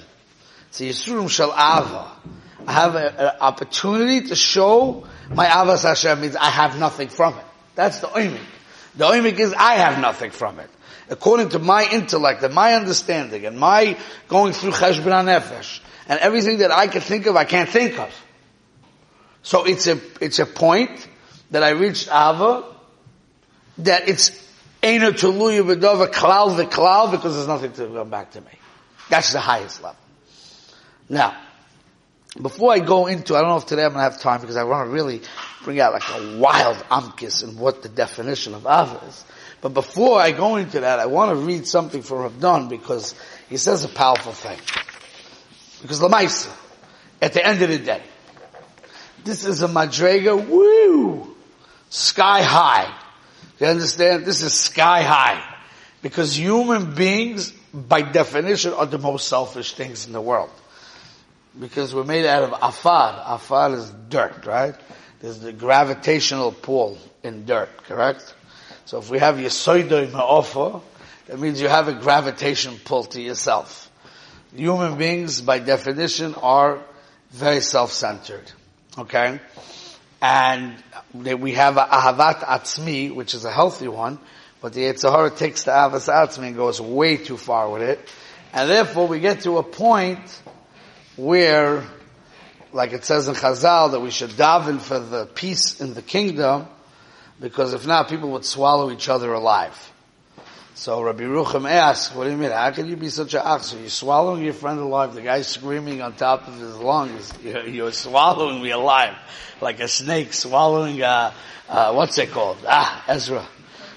It's 0.69 0.81
a 0.81 0.85
Yisroom 0.85 1.29
Shel 1.29 1.51
Ava. 1.51 2.11
I 2.67 2.73
have 2.73 2.95
an 2.95 3.37
opportunity 3.41 4.29
to 4.29 4.37
show 4.37 5.07
my 5.31 5.47
avas 5.47 5.83
Hashem 5.83 6.21
means 6.23 6.37
I 6.37 6.49
have 6.49 6.79
nothing 6.79 7.09
from 7.09 7.35
it. 7.35 7.45
That's 7.75 8.01
the 8.01 8.07
oimik. 8.07 8.41
The 8.97 9.05
oimik 9.05 9.39
is 9.39 9.53
I 9.53 9.75
have 9.75 10.01
nothing 10.01 10.31
from 10.31 10.59
it. 10.61 10.71
According 11.09 11.51
to 11.51 11.59
my 11.59 11.87
intellect 11.91 12.43
and 12.43 12.55
my 12.55 12.75
understanding 12.75 13.45
and 13.45 13.59
my 13.59 13.99
going 14.29 14.53
through 14.53 14.73
cheshbon 14.73 15.27
nefesh 15.27 15.81
and 16.09 16.19
everything 16.21 16.59
that 16.59 16.71
I 16.71 16.87
can 16.87 17.01
think 17.01 17.27
of, 17.27 17.37
I 17.37 17.45
can't 17.45 17.69
think 17.69 17.99
of. 17.99 18.11
So 19.43 19.65
it's 19.65 19.87
a, 19.87 20.01
it's 20.21 20.39
a 20.39 20.47
point 20.47 21.07
that 21.51 21.63
I 21.63 21.71
reached 21.71 22.09
Ava 22.09 22.65
that 23.79 24.09
it's 24.09 24.31
Eina 24.83 25.11
Tuluya 25.11 25.63
B'dova 25.63 26.07
Klal 26.07 26.57
V'Klal 26.57 27.11
because 27.11 27.35
there's 27.35 27.49
nothing 27.49 27.73
to 27.73 27.87
come 27.87 28.11
back 28.11 28.33
to 28.33 28.41
me. 28.41 28.51
That's 29.11 29.33
the 29.33 29.41
highest 29.41 29.83
level. 29.83 29.99
Now, 31.09 31.37
before 32.41 32.73
I 32.73 32.81
go 32.81 33.07
into, 33.07 33.37
I 33.37 33.41
don't 33.41 33.51
know 33.51 33.57
if 33.59 33.67
today 33.67 33.85
I'm 33.85 33.93
going 33.93 34.05
to 34.05 34.11
have 34.11 34.21
time 34.21 34.41
because 34.41 34.57
I 34.57 34.65
want 34.65 34.89
to 34.89 34.93
really 34.93 35.21
bring 35.65 35.81
out 35.81 35.93
like 35.93 36.09
a 36.09 36.39
wild 36.39 36.77
amkis 36.91 37.43
and 37.43 37.59
what 37.59 37.83
the 37.83 37.89
definition 37.89 38.55
of 38.55 38.67
Ava 38.67 39.01
is. 39.09 39.25
But 39.61 39.73
before 39.75 40.21
I 40.21 40.33
go 40.33 40.57
into 40.57 40.81
that, 40.81 41.01
I 41.01 41.07
want 41.07 41.31
to 41.31 41.37
read 41.37 41.67
something 41.67 42.03
from 42.03 42.19
Rav 42.19 42.69
because 42.69 43.15
he 43.49 43.57
says 43.57 43.85
a 43.85 43.89
powerful 43.89 44.33
thing. 44.33 44.59
Because 45.81 46.01
Lamaisa, 46.01 46.55
at 47.21 47.33
the 47.33 47.47
end 47.47 47.63
of 47.63 47.71
the 47.71 47.79
day, 47.79 48.03
this 49.25 49.47
is 49.47 49.63
a 49.63 49.69
madrega, 49.69 50.47
woo, 50.47 51.35
sky 51.89 52.43
high. 52.43 52.95
You 53.59 53.69
understand? 53.69 54.27
This 54.27 54.43
is 54.43 54.53
sky 54.53 55.03
high. 55.03 55.55
Because 56.03 56.39
human 56.39 56.95
beings, 56.95 57.51
by 57.73 58.03
definition, 58.03 58.75
are 58.75 58.85
the 58.85 58.99
most 58.99 59.29
selfish 59.29 59.75
things 59.75 60.07
in 60.07 60.13
the 60.13 60.21
world. 60.21 60.51
Because 61.59 61.95
we're 61.95 62.05
made 62.05 62.27
out 62.27 62.43
of 62.43 62.55
afar. 62.61 63.23
Afar 63.27 63.75
is 63.75 63.91
dirt, 64.11 64.45
right? 64.45 64.75
There's 65.25 65.39
the 65.39 65.55
gravitational 65.55 66.53
pull 66.53 66.99
in 67.23 67.47
dirt, 67.47 67.71
correct? 67.85 68.35
So 68.85 68.99
if 68.99 69.09
we 69.11 69.19
have 69.21 69.37
Yesoidoi 69.37 70.09
Ma'ofa, 70.09 70.83
that 71.29 71.41
means 71.41 71.63
you 71.63 71.69
have 71.69 71.89
a 71.89 71.95
gravitation 71.95 72.79
pull 72.85 73.05
to 73.05 73.23
yourself. 73.23 73.91
Human 74.55 74.99
beings, 74.99 75.41
by 75.41 75.61
definition, 75.61 76.35
are 76.35 76.79
very 77.31 77.63
self-centered. 77.63 78.53
Okay? 78.99 79.41
And 80.21 80.75
we 81.15 81.53
have 81.53 81.79
a 81.79 81.87
Ahavat 81.87 82.41
Atzmi, 82.41 83.15
which 83.15 83.33
is 83.33 83.47
a 83.47 83.51
healthy 83.51 83.89
one, 83.89 84.19
but 84.61 84.75
the 84.75 84.83
Yetzer 84.83 85.11
Hara 85.11 85.31
takes 85.31 85.65
the 85.65 85.71
Ahavas 85.71 86.07
Atzmi 86.07 86.49
and 86.49 86.57
goes 86.57 86.83
way 86.83 87.17
too 87.17 87.39
far 87.39 87.71
with 87.71 87.81
it. 87.81 87.99
And 88.53 88.69
therefore 88.69 89.09
we 89.09 89.21
get 89.21 89.41
to 89.45 89.57
a 89.57 89.63
point 89.63 90.21
where, 91.17 91.83
like 92.75 92.93
it 92.93 93.05
says 93.05 93.29
in 93.29 93.35
Chazal, 93.37 93.93
that 93.93 94.01
we 94.01 94.11
should 94.11 94.31
daven 94.31 94.81
for 94.81 94.99
the 94.99 95.27
peace 95.27 95.81
in 95.81 95.95
the 95.95 96.03
kingdom, 96.03 96.67
because 97.41 97.73
if 97.73 97.87
not, 97.87 98.09
people 98.09 98.33
would 98.33 98.45
swallow 98.45 98.91
each 98.91 99.09
other 99.09 99.33
alive. 99.33 99.93
So 100.75 101.01
Rabbi 101.01 101.23
Rucham 101.23 101.71
asks, 101.71 102.13
what 102.13 102.25
do 102.25 102.31
you 102.31 102.37
mean? 102.37 102.51
How 102.51 102.73
can 102.73 102.89
you 102.89 102.97
be 102.97 103.09
such 103.09 103.35
an? 103.35 103.61
So 103.61 103.79
you're 103.79 103.89
swallowing 103.89 104.43
your 104.43 104.55
friend 104.55 104.81
alive, 104.81 105.15
the 105.15 105.23
guy's 105.23 105.47
screaming 105.47 106.03
on 106.03 106.15
top 106.15 106.49
of 106.49 106.59
his 106.59 106.77
lungs, 106.77 107.33
you're, 107.45 107.65
you're 107.65 107.93
swallowing 107.93 108.61
me 108.61 108.73
alive, 108.73 109.15
like 109.61 109.79
a 109.79 109.87
snake 109.87 110.33
swallowing, 110.33 111.01
uh, 111.01 111.33
uh, 111.69 111.93
what's 111.93 112.19
it 112.19 112.33
called? 112.33 112.59
Ah, 112.67 113.05
Ezra. 113.07 113.47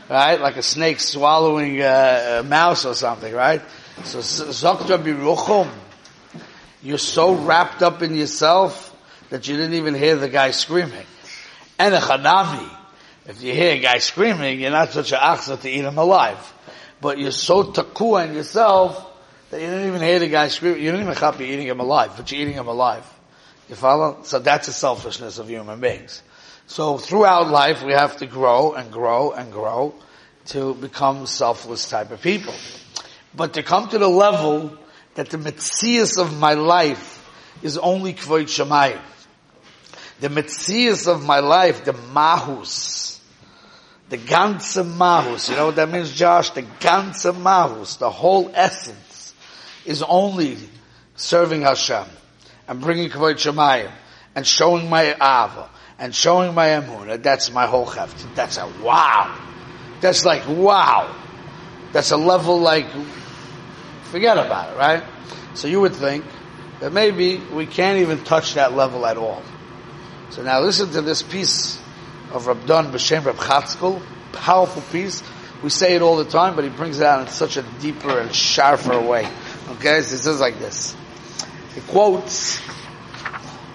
Right? 0.08 0.40
Like 0.40 0.58
a 0.58 0.64
snake 0.64 1.00
swallowing 1.00 1.82
uh, 1.82 2.42
a 2.42 2.48
mouse 2.48 2.86
or 2.86 2.94
something, 2.94 3.34
right? 3.34 3.62
So, 4.04 4.20
Zokt 4.20 4.88
Rabbi 4.88 5.10
Rucham, 5.10 5.68
you're 6.88 6.98
so 6.98 7.36
wrapped 7.36 7.84
up 7.84 8.02
in 8.02 8.16
yourself 8.16 8.96
that 9.30 9.46
you 9.46 9.58
didn't 9.58 9.74
even 9.74 9.94
hear 9.94 10.16
the 10.16 10.30
guy 10.30 10.52
screaming. 10.52 11.06
And 11.78 11.94
a 11.94 12.00
chanami, 12.00 12.74
if 13.26 13.44
you 13.44 13.54
hear 13.54 13.74
a 13.74 13.80
guy 13.80 13.98
screaming, 13.98 14.62
you're 14.62 14.72
not 14.72 14.92
such 14.92 15.12
an 15.12 15.20
achza 15.20 15.60
to 15.60 15.70
eat 15.70 15.84
him 15.84 15.98
alive. 15.98 16.40
But 17.02 17.20
you're 17.20 17.32
so 17.32 17.66
takua 17.66 18.30
in 18.30 18.36
yourself 18.36 19.06
that 19.50 19.60
you 19.60 19.68
didn't 19.68 19.88
even 19.88 20.02
hear 20.02 20.20
the 20.20 20.30
guy 20.30 20.48
screaming. 20.48 20.82
You 20.82 20.92
didn't 20.92 21.02
even 21.02 21.16
copy 21.16 21.44
eating 21.44 21.68
him 21.68 21.82
alive, 21.82 22.14
but 22.16 22.32
you're 22.32 22.40
eating 22.40 22.54
him 22.54 22.68
alive. 22.68 23.06
You 23.68 23.76
follow? 23.76 24.20
So 24.24 24.40
that's 24.40 24.68
the 24.68 24.74
selfishness 24.74 25.40
of 25.40 25.50
human 25.50 25.82
beings. 25.82 26.24
So 26.68 26.98
throughout 26.98 27.50
life, 27.50 27.84
we 27.84 27.92
have 27.92 28.16
to 28.18 28.28
grow 28.28 28.76
and 28.76 28.94
grow 28.94 29.34
and 29.34 29.52
grow 29.52 29.94
to 30.48 30.74
become 30.74 31.28
selfless 31.28 31.90
type 31.90 32.12
of 32.12 32.22
people. 32.22 32.56
But 33.36 33.56
to 33.56 33.64
come 33.64 33.90
to 33.90 33.98
the 33.98 34.08
level 34.08 34.78
that 35.18 35.32
the 35.32 35.38
mitzias 35.38 36.20
of 36.20 36.38
my 36.38 36.54
life 36.54 37.28
is 37.64 37.76
only 37.80 38.14
kvoit 38.14 38.44
shemayim. 38.44 39.02
The 40.20 40.28
mitzias 40.30 41.08
of 41.08 41.26
my 41.26 41.40
life, 41.40 41.86
the 41.86 41.94
mahus, 41.94 43.20
the 44.10 44.20
ganze 44.20 44.86
mahus, 44.86 45.50
you 45.50 45.56
know 45.56 45.66
what 45.66 45.76
that 45.78 45.90
means, 45.90 46.14
Josh? 46.14 46.52
The 46.52 46.62
ganze 46.62 47.34
mahus, 47.36 47.98
the 47.98 48.12
whole 48.12 48.52
essence, 48.54 49.34
is 49.86 50.04
only 50.04 50.58
serving 51.16 51.62
Hashem 51.62 52.06
and 52.68 52.80
bringing 52.80 53.10
kavod 53.10 53.38
shemayim 53.38 53.92
and 54.36 54.46
showing 54.46 54.88
my 54.88 55.14
ava 55.16 55.68
and 55.98 56.14
showing 56.14 56.54
my 56.54 56.68
emunah. 56.68 57.24
That's 57.24 57.52
my 57.52 57.66
whole 57.66 57.88
heft. 57.88 58.24
That's 58.36 58.58
a 58.58 58.72
wow. 58.84 59.36
That's 60.00 60.26
like 60.26 60.48
wow. 60.48 61.16
That's 61.92 62.12
a 62.12 62.18
level 62.18 62.60
like 62.60 62.86
Forget 64.12 64.38
about 64.38 64.74
it, 64.74 64.78
right? 64.78 65.04
So 65.54 65.68
you 65.68 65.82
would 65.82 65.96
think 65.96 66.24
that 66.80 66.94
maybe 66.94 67.38
we 67.38 67.66
can't 67.66 68.00
even 68.00 68.24
touch 68.24 68.54
that 68.54 68.74
level 68.74 69.06
at 69.06 69.18
all. 69.18 69.44
So 70.30 70.44
now 70.44 70.60
listen 70.62 70.92
to 70.92 71.02
this 71.02 71.22
piece 71.24 71.78
of 72.32 72.46
Rabdan 72.46 72.92
B'Shem 72.92 73.26
Rab 73.26 73.36
Chatzkel, 73.36 74.02
powerful 74.34 74.82
piece. 74.92 75.24
We 75.64 75.70
say 75.70 75.96
it 75.96 76.02
all 76.02 76.18
the 76.18 76.26
time, 76.26 76.56
but 76.56 76.64
he 76.64 76.70
brings 76.70 77.00
it 77.00 77.06
out 77.06 77.22
in 77.22 77.28
such 77.28 77.58
a 77.58 77.64
deeper 77.80 78.20
and 78.20 78.34
sharper 78.34 79.00
way. 79.00 79.28
Okay, 79.72 80.02
so 80.02 80.12
he 80.12 80.18
says 80.18 80.40
like 80.40 80.60
this. 80.60 80.96
He 81.74 81.82
quotes, 81.82 82.58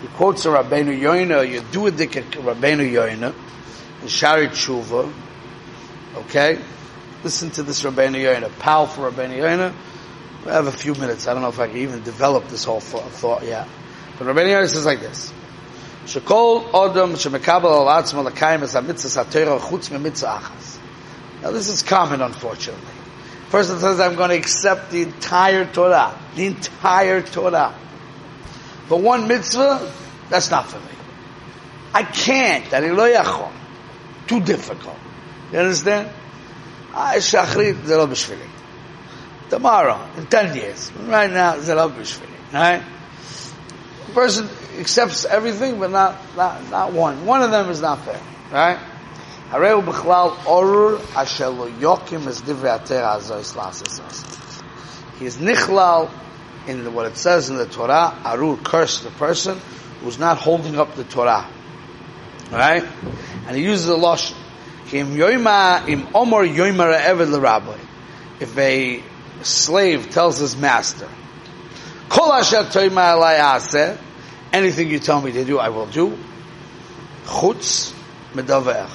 he 0.00 0.08
quotes 0.14 0.44
a 0.46 0.48
Rabbeinu 0.48 0.98
Yoina, 0.98 1.48
you 1.50 1.60
do 1.72 1.86
a 1.86 1.90
dik 1.90 2.12
Rabbeinu 2.12 2.90
Yoina, 2.90 3.34
in 4.02 4.08
Shari 4.08 4.48
Tshuva, 4.48 5.12
okay? 6.16 6.58
Listen 7.24 7.50
to 7.50 7.62
this 7.62 7.82
Rabbeinu 7.82 8.16
Yoina, 8.16 8.56
powerful 8.58 9.10
Rabbeinu 9.10 9.36
Yoina, 9.36 9.74
I 10.46 10.54
have 10.54 10.66
a 10.66 10.72
few 10.72 10.94
minutes. 10.94 11.26
I 11.28 11.34
don't 11.34 11.42
know 11.42 11.48
if 11.48 11.60
I 11.60 11.68
can 11.68 11.76
even 11.76 12.02
develop 12.02 12.48
this 12.48 12.64
whole 12.64 12.80
thought 12.80 13.44
yet. 13.44 13.68
But 14.18 14.26
Rabbi 14.26 14.40
Yehuda 14.40 14.68
says 14.68 14.84
like 14.84 15.00
this. 15.00 15.32
Shekol 16.04 16.70
odom 16.70 17.12
shemekabel 17.12 17.64
al 17.64 17.86
atzma 17.86 18.24
l'kayim 18.24 18.62
es 18.62 18.72
ha-mitzvah 18.72 19.24
satero 19.24 19.60
chutz 19.60 19.90
me 19.90 19.98
achas. 20.10 20.78
Now 21.42 21.50
this 21.52 21.68
is 21.68 21.82
common, 21.82 22.20
unfortunately. 22.20 22.84
Person 23.50 23.78
says, 23.78 24.00
I'm 24.00 24.16
going 24.16 24.30
to 24.30 24.36
accept 24.36 24.90
the 24.90 25.02
entire 25.02 25.64
Torah. 25.66 26.18
The 26.34 26.46
entire 26.46 27.20
Torah. 27.22 27.74
But 28.88 29.00
one 29.00 29.28
mitzvah, 29.28 29.92
that's 30.28 30.50
not 30.50 30.68
for 30.68 30.78
me. 30.78 30.86
I 31.92 32.02
can't. 32.02 32.64
Too 34.26 34.40
difficult. 34.40 34.96
You 35.52 35.58
understand? 35.58 36.08
I 36.94 37.18
shachrit, 37.18 37.84
they're 37.84 38.06
b'shvili 38.06 38.48
tomorrow, 39.52 40.00
in 40.16 40.26
10 40.26 40.56
years. 40.56 40.90
Right 40.92 41.30
now, 41.30 41.56
it's 41.56 41.68
a 41.68 41.74
love 41.74 41.92
bishvili, 41.92 42.52
right? 42.54 42.82
The 44.06 44.12
person 44.14 44.48
accepts 44.78 45.26
everything, 45.26 45.78
but 45.78 45.90
not, 45.90 46.16
not, 46.34 46.70
not 46.70 46.94
one. 46.94 47.26
One 47.26 47.42
of 47.42 47.50
them 47.50 47.68
is 47.68 47.82
not 47.82 48.02
fair, 48.02 48.18
right? 48.50 48.78
Hareu 49.50 49.84
b'chlal 49.84 50.30
orur 50.46 50.98
asher 51.14 51.50
lo 51.50 51.70
yokim 51.70 52.26
es 52.28 52.40
divrei 52.40 52.80
ater 52.80 53.02
azois 53.02 53.52
lasisas. 53.54 54.62
He 55.18 55.26
is 55.26 55.36
nichlal 55.36 56.10
in 56.66 56.84
the, 56.84 56.90
what 56.90 57.04
it 57.04 57.18
says 57.18 57.50
in 57.50 57.56
the 57.56 57.66
Torah, 57.66 58.18
arur, 58.24 58.56
cursed 58.56 59.02
the 59.04 59.10
person 59.10 59.60
who's 60.00 60.18
not 60.18 60.38
holding 60.38 60.78
up 60.78 60.94
the 60.94 61.04
Torah. 61.04 61.46
Right? 62.50 62.84
And 63.46 63.54
he 63.54 63.64
uses 63.64 63.86
a 63.88 63.96
lotion. 63.96 64.38
If 68.40 68.58
a 68.58 69.02
slave 69.42 70.10
tells 70.10 70.38
his 70.38 70.56
master, 70.56 71.08
anything 74.52 74.90
you 74.90 74.98
tell 74.98 75.20
me 75.20 75.32
to 75.32 75.44
do, 75.44 75.58
I 75.58 75.70
will 75.70 75.86
do. 75.86 76.18
Chutz 77.24 77.92
medaver. 78.34 78.88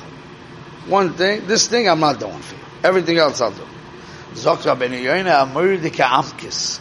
One 0.88 1.13
thing, 1.13 1.47
this 1.47 1.67
thing 1.67 1.89
I'm 1.89 2.00
not 2.00 2.19
doing 2.19 2.39
for 2.39 2.56
you. 2.56 2.62
Everything 2.84 3.17
else 3.17 3.41
I'll 3.41 3.52
do. 3.52 3.65
Zok 4.34 4.60
Rabbeinu 4.60 5.02
Yoina 5.02 5.45
Amurdika 5.45 6.06
Amkis. 6.08 6.80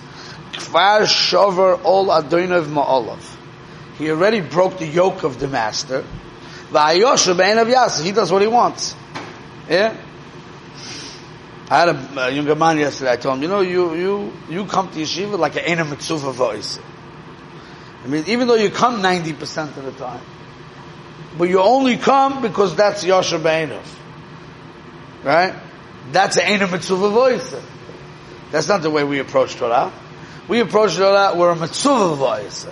Kvar 0.52 1.06
shover 1.06 1.74
all 1.74 2.06
adoinav 2.08 2.66
ma'olav. 2.66 3.36
He 3.98 4.10
already 4.10 4.40
broke 4.42 4.78
the 4.78 4.86
yoke 4.86 5.22
of 5.22 5.40
the 5.40 5.48
master. 5.48 6.04
Va'ayosha 6.70 7.36
be'en 7.36 7.58
of 7.58 7.68
yas. 7.68 8.02
He 8.04 8.12
does 8.12 8.30
what 8.30 8.42
he 8.42 8.48
wants. 8.48 8.94
Yeah? 9.68 9.96
I 11.68 11.78
had 11.80 11.88
a, 11.88 12.26
a 12.26 12.30
younger 12.30 12.54
man 12.54 12.78
yesterday. 12.78 13.12
I 13.12 13.16
told 13.16 13.36
him, 13.36 13.42
you 13.42 13.48
know, 13.48 13.60
you 13.60 13.94
you 13.94 14.32
you 14.48 14.64
come 14.66 14.90
to 14.90 14.98
yeshiva 14.98 15.38
like 15.38 15.56
an 15.56 15.64
ena 15.64 15.84
mitzvah 15.84 16.32
voice. 16.32 16.78
I 18.04 18.08
mean, 18.08 18.24
even 18.28 18.46
though 18.46 18.54
you 18.54 18.70
come 18.70 19.02
ninety 19.02 19.32
percent 19.32 19.76
of 19.76 19.84
the 19.84 19.92
time, 19.92 20.22
but 21.36 21.48
you 21.48 21.60
only 21.60 21.96
come 21.96 22.40
because 22.40 22.76
that's 22.76 23.04
yosher 23.04 23.38
be'enov, 23.38 23.84
right? 25.24 25.54
That's 26.12 26.36
an 26.36 26.44
ena 26.44 26.68
mitzvah 26.68 27.10
voice. 27.10 27.54
That's 28.52 28.68
not 28.68 28.82
the 28.82 28.90
way 28.90 29.02
we 29.02 29.18
approach 29.18 29.56
Torah. 29.56 29.92
We 30.48 30.60
approach 30.60 30.94
Torah. 30.94 31.32
We're 31.34 31.50
a 31.50 31.56
mitzvah 31.56 32.14
voice. 32.14 32.66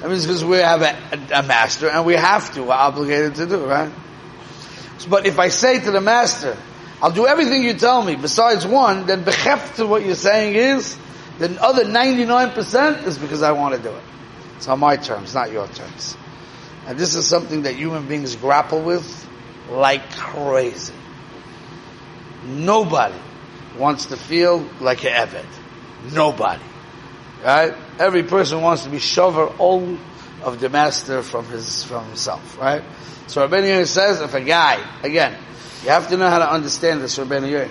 That 0.00 0.10
means 0.10 0.26
because 0.26 0.44
we 0.44 0.58
have 0.58 0.82
a, 0.82 0.96
a, 1.12 1.40
a, 1.40 1.42
master 1.42 1.88
and 1.88 2.06
we 2.06 2.14
have 2.14 2.54
to, 2.54 2.62
we're 2.62 2.72
obligated 2.72 3.34
to 3.36 3.46
do, 3.46 3.64
right? 3.64 3.90
But 5.08 5.26
if 5.26 5.38
I 5.38 5.48
say 5.48 5.80
to 5.80 5.90
the 5.90 6.00
master, 6.00 6.56
I'll 7.00 7.12
do 7.12 7.26
everything 7.26 7.62
you 7.62 7.74
tell 7.74 8.02
me 8.02 8.16
besides 8.16 8.66
one, 8.66 9.06
then 9.06 9.24
becheft 9.24 9.76
to 9.76 9.86
what 9.86 10.04
you're 10.04 10.14
saying 10.14 10.54
is, 10.54 10.96
the 11.38 11.62
other 11.62 11.84
99% 11.84 13.06
is 13.06 13.18
because 13.18 13.42
I 13.42 13.52
want 13.52 13.76
to 13.76 13.80
do 13.80 13.94
it. 13.94 14.02
It's 14.56 14.66
on 14.66 14.80
my 14.80 14.96
terms, 14.96 15.34
not 15.34 15.52
your 15.52 15.68
terms. 15.68 16.16
And 16.86 16.98
this 16.98 17.14
is 17.14 17.28
something 17.28 17.62
that 17.62 17.76
human 17.76 18.08
beings 18.08 18.34
grapple 18.34 18.82
with 18.82 19.28
like 19.70 20.10
crazy. 20.10 20.94
Nobody 22.44 23.14
wants 23.76 24.06
to 24.06 24.16
feel 24.16 24.68
like 24.80 25.04
an 25.04 25.28
Eved. 25.28 26.12
Nobody. 26.12 26.62
Right? 27.44 27.74
Every 28.00 28.24
person 28.24 28.62
wants 28.62 28.84
to 28.84 28.90
be 28.90 28.98
shover 28.98 29.46
all 29.46 29.98
of 30.42 30.58
the 30.58 30.68
master 30.68 31.22
from 31.22 31.46
his, 31.46 31.84
from 31.84 32.06
himself, 32.06 32.58
right? 32.58 32.82
So 33.26 33.46
Rabbeinu 33.46 33.86
says, 33.86 34.20
if 34.20 34.34
a 34.34 34.40
guy, 34.40 34.84
again, 35.02 35.36
you 35.82 35.90
have 35.90 36.08
to 36.08 36.16
know 36.16 36.28
how 36.28 36.38
to 36.38 36.50
understand 36.50 37.00
this, 37.00 37.18
Rabbeinu 37.18 37.48
Yehuda. 37.50 37.70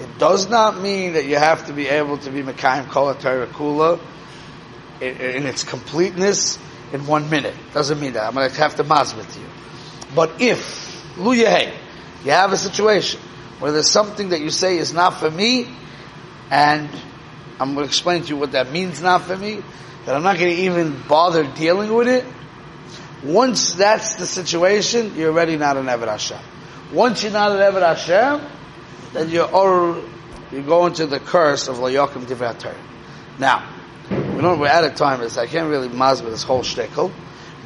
It 0.00 0.18
does 0.18 0.48
not 0.48 0.80
mean 0.80 1.12
that 1.12 1.26
you 1.26 1.36
have 1.36 1.66
to 1.66 1.72
be 1.72 1.86
able 1.86 2.18
to 2.18 2.30
be 2.30 2.42
Mekayim 2.42 2.88
Kol 2.88 3.14
Kula 3.14 4.00
in, 5.00 5.46
its 5.46 5.64
completeness 5.64 6.58
in 6.92 7.06
one 7.06 7.28
minute. 7.28 7.54
Doesn't 7.74 8.00
mean 8.00 8.14
that. 8.14 8.24
I'm 8.24 8.34
going 8.34 8.50
to 8.50 8.56
have 8.56 8.76
to 8.76 8.84
mas 8.84 9.14
with 9.14 9.36
you. 9.38 9.46
But 10.14 10.40
if, 10.40 11.14
Luyahei, 11.16 11.72
you 12.24 12.30
have 12.30 12.52
a 12.52 12.56
situation 12.56 13.20
where 13.58 13.72
there's 13.72 13.90
something 13.90 14.30
that 14.30 14.40
you 14.40 14.50
say 14.50 14.78
is 14.78 14.92
not 14.92 15.20
for 15.20 15.30
me, 15.30 15.68
and 16.50 16.88
I'm 17.60 17.74
going 17.74 17.84
to 17.84 17.88
explain 17.88 18.22
to 18.22 18.28
you 18.28 18.36
what 18.36 18.52
that 18.52 18.72
means 18.72 19.02
not 19.02 19.22
for 19.22 19.36
me, 19.36 19.62
that 20.06 20.14
I'm 20.16 20.22
not 20.22 20.38
going 20.38 20.56
to 20.56 20.62
even 20.62 21.00
bother 21.06 21.44
dealing 21.44 21.92
with 21.92 22.08
it. 22.08 22.24
Once 23.22 23.74
that's 23.74 24.16
the 24.16 24.26
situation, 24.26 25.14
you're 25.16 25.30
already 25.30 25.56
not 25.56 25.76
an 25.76 25.86
Eved 25.86 26.08
Hashem. 26.08 26.38
Once 26.92 27.22
you're 27.22 27.32
not 27.32 27.52
an 27.52 27.58
Eved 27.58 27.80
Hashem, 27.80 28.46
then 29.14 29.30
you're 29.30 29.50
or 29.50 30.02
you 30.50 30.62
go 30.62 30.86
into 30.86 31.06
the 31.06 31.18
curse 31.18 31.68
of 31.68 31.76
Layokim 31.76 32.26
Divrei 32.26 32.76
Now, 33.38 33.66
we 34.10 34.42
know 34.42 34.56
we're 34.56 34.68
out 34.68 34.84
of 34.84 34.94
time, 34.94 35.26
so 35.30 35.40
I 35.40 35.46
can't 35.46 35.70
really 35.70 35.88
mazba 35.88 36.28
this 36.30 36.42
whole 36.42 36.60
shtickle, 36.60 37.10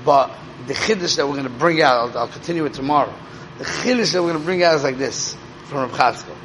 but 0.04 0.30
the 0.68 0.74
chiddush 0.74 1.16
that 1.16 1.26
we're 1.26 1.34
going 1.34 1.44
to 1.44 1.50
bring 1.50 1.82
out, 1.82 2.10
I'll, 2.10 2.18
I'll, 2.18 2.28
continue 2.28 2.64
it 2.66 2.74
tomorrow. 2.74 3.12
The 3.58 3.64
chiddush 3.64 4.12
that 4.12 4.22
we're 4.22 4.30
going 4.30 4.40
to 4.40 4.44
bring 4.44 4.62
out 4.62 4.76
is 4.76 4.84
like 4.84 4.98
this 4.98 5.36
from 5.64 5.90
Reb 5.90 5.98
Chatzkel. 5.98 6.36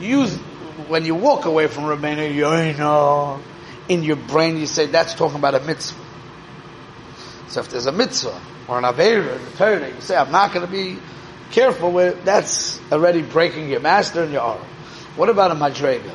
Use 0.00 0.36
when 0.88 1.04
you 1.04 1.14
walk 1.14 1.44
away 1.44 1.68
from 1.68 1.84
Rabbeinu 1.84 2.34
Yoino, 2.34 3.40
in 3.88 4.02
your 4.02 4.16
brain 4.16 4.58
you 4.58 4.66
say 4.66 4.86
that's 4.86 5.14
talking 5.14 5.38
about 5.38 5.54
a 5.54 5.60
mitzvah. 5.60 6.02
So 7.48 7.60
if 7.60 7.68
there's 7.68 7.86
a 7.86 7.92
mitzvah 7.92 8.40
or 8.66 8.78
an 8.78 8.84
aveira 8.84 9.36
in 9.36 9.44
the 9.44 9.50
Torah, 9.56 9.88
you 9.88 10.00
say 10.00 10.16
I'm 10.16 10.32
not 10.32 10.52
going 10.52 10.66
to 10.66 10.72
be 10.72 10.98
careful 11.50 11.92
with, 11.92 12.24
that's 12.24 12.80
already 12.90 13.22
breaking 13.22 13.70
your 13.70 13.80
master 13.80 14.22
and 14.22 14.32
your 14.32 14.42
aura. 14.42 14.64
What 15.16 15.28
about 15.28 15.50
a 15.50 15.54
madrega? 15.54 16.14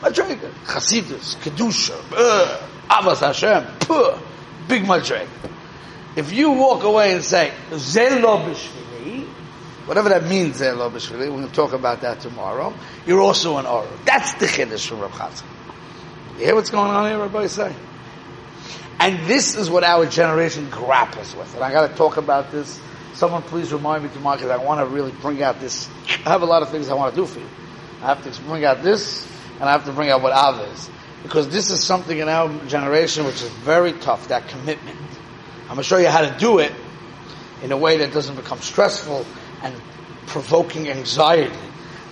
Madrega, 0.00 0.50
Chasidus, 0.64 1.36
Kedusha, 1.36 2.00
uh, 2.12 3.16
Hashem, 3.16 3.66
puh, 3.80 4.18
big 4.66 4.84
madrega. 4.84 5.28
If 6.16 6.32
you 6.32 6.50
walk 6.50 6.82
away 6.82 7.12
and 7.14 7.22
say, 7.22 7.52
Zelo 7.70 8.44
b'shvili, 8.44 9.26
whatever 9.86 10.08
that 10.08 10.24
means, 10.24 10.60
Zelo 10.60 10.90
b'shvili, 10.90 11.20
we're 11.20 11.28
going 11.28 11.48
to 11.48 11.54
talk 11.54 11.72
about 11.72 12.00
that 12.00 12.20
tomorrow, 12.20 12.74
you're 13.06 13.20
also 13.20 13.58
an 13.58 13.66
aura. 13.66 13.88
That's 14.04 14.32
the 14.34 14.46
chiddush 14.46 14.88
from 14.88 15.00
Rav 15.00 15.12
Chatzkel. 15.12 15.44
You 16.38 16.46
hear 16.46 16.54
what's 16.54 16.70
going 16.70 16.90
on 16.90 17.06
here, 17.06 17.16
everybody 17.16 17.48
say? 17.48 17.74
And 18.98 19.26
this 19.26 19.54
is 19.56 19.70
what 19.70 19.84
our 19.84 20.06
generation 20.06 20.68
grapples 20.70 21.34
with. 21.34 21.54
And 21.54 21.62
I 21.62 21.72
got 21.72 21.90
to 21.90 21.96
talk 21.96 22.16
about 22.16 22.50
this 22.50 22.80
Someone 23.20 23.42
please 23.42 23.70
remind 23.70 24.02
me 24.02 24.08
tomorrow 24.08 24.38
because 24.38 24.50
I 24.50 24.56
want 24.56 24.80
to 24.80 24.86
really 24.86 25.12
bring 25.12 25.42
out 25.42 25.60
this. 25.60 25.90
I 26.24 26.30
have 26.30 26.40
a 26.40 26.46
lot 26.46 26.62
of 26.62 26.70
things 26.70 26.88
I 26.88 26.94
want 26.94 27.14
to 27.14 27.20
do 27.20 27.26
for 27.26 27.38
you. 27.38 27.46
I 28.00 28.06
have 28.06 28.24
to 28.24 28.42
bring 28.44 28.64
out 28.64 28.82
this, 28.82 29.30
and 29.56 29.64
I 29.64 29.72
have 29.72 29.84
to 29.84 29.92
bring 29.92 30.08
out 30.08 30.22
what 30.22 30.32
Av 30.32 30.58
is. 30.72 30.88
Because 31.22 31.50
this 31.50 31.68
is 31.68 31.84
something 31.84 32.16
in 32.16 32.30
our 32.30 32.48
generation 32.64 33.26
which 33.26 33.42
is 33.42 33.50
very 33.50 33.92
tough, 33.92 34.28
that 34.28 34.48
commitment. 34.48 34.96
I'm 35.64 35.66
going 35.66 35.76
to 35.80 35.82
show 35.82 35.98
you 35.98 36.08
how 36.08 36.22
to 36.22 36.34
do 36.38 36.60
it 36.60 36.72
in 37.62 37.72
a 37.72 37.76
way 37.76 37.98
that 37.98 38.14
doesn't 38.14 38.36
become 38.36 38.60
stressful 38.60 39.26
and 39.62 39.74
provoking 40.26 40.88
anxiety. 40.88 41.54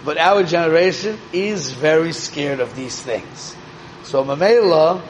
But 0.05 0.19
our 0.19 0.43
generation 0.43 1.19
is 1.33 1.71
very 1.71 2.13
scared 2.13 2.61
of 2.61 2.77
these 2.77 3.01
things. 3.01 3.57
So 4.03 4.23
Mamela, 4.25 5.01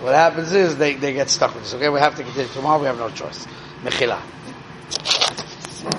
what 0.00 0.14
happens 0.14 0.54
is 0.54 0.78
they, 0.78 0.94
they 0.94 1.12
get 1.12 1.28
stuck 1.28 1.54
with 1.54 1.64
this. 1.64 1.74
Okay, 1.74 1.90
we 1.90 2.00
have 2.00 2.16
to 2.16 2.22
continue. 2.22 2.48
Tomorrow 2.48 2.80
we 2.80 2.86
have 2.86 2.96
no 2.96 3.10
choice. 3.10 3.46
Mechila. 3.82 4.22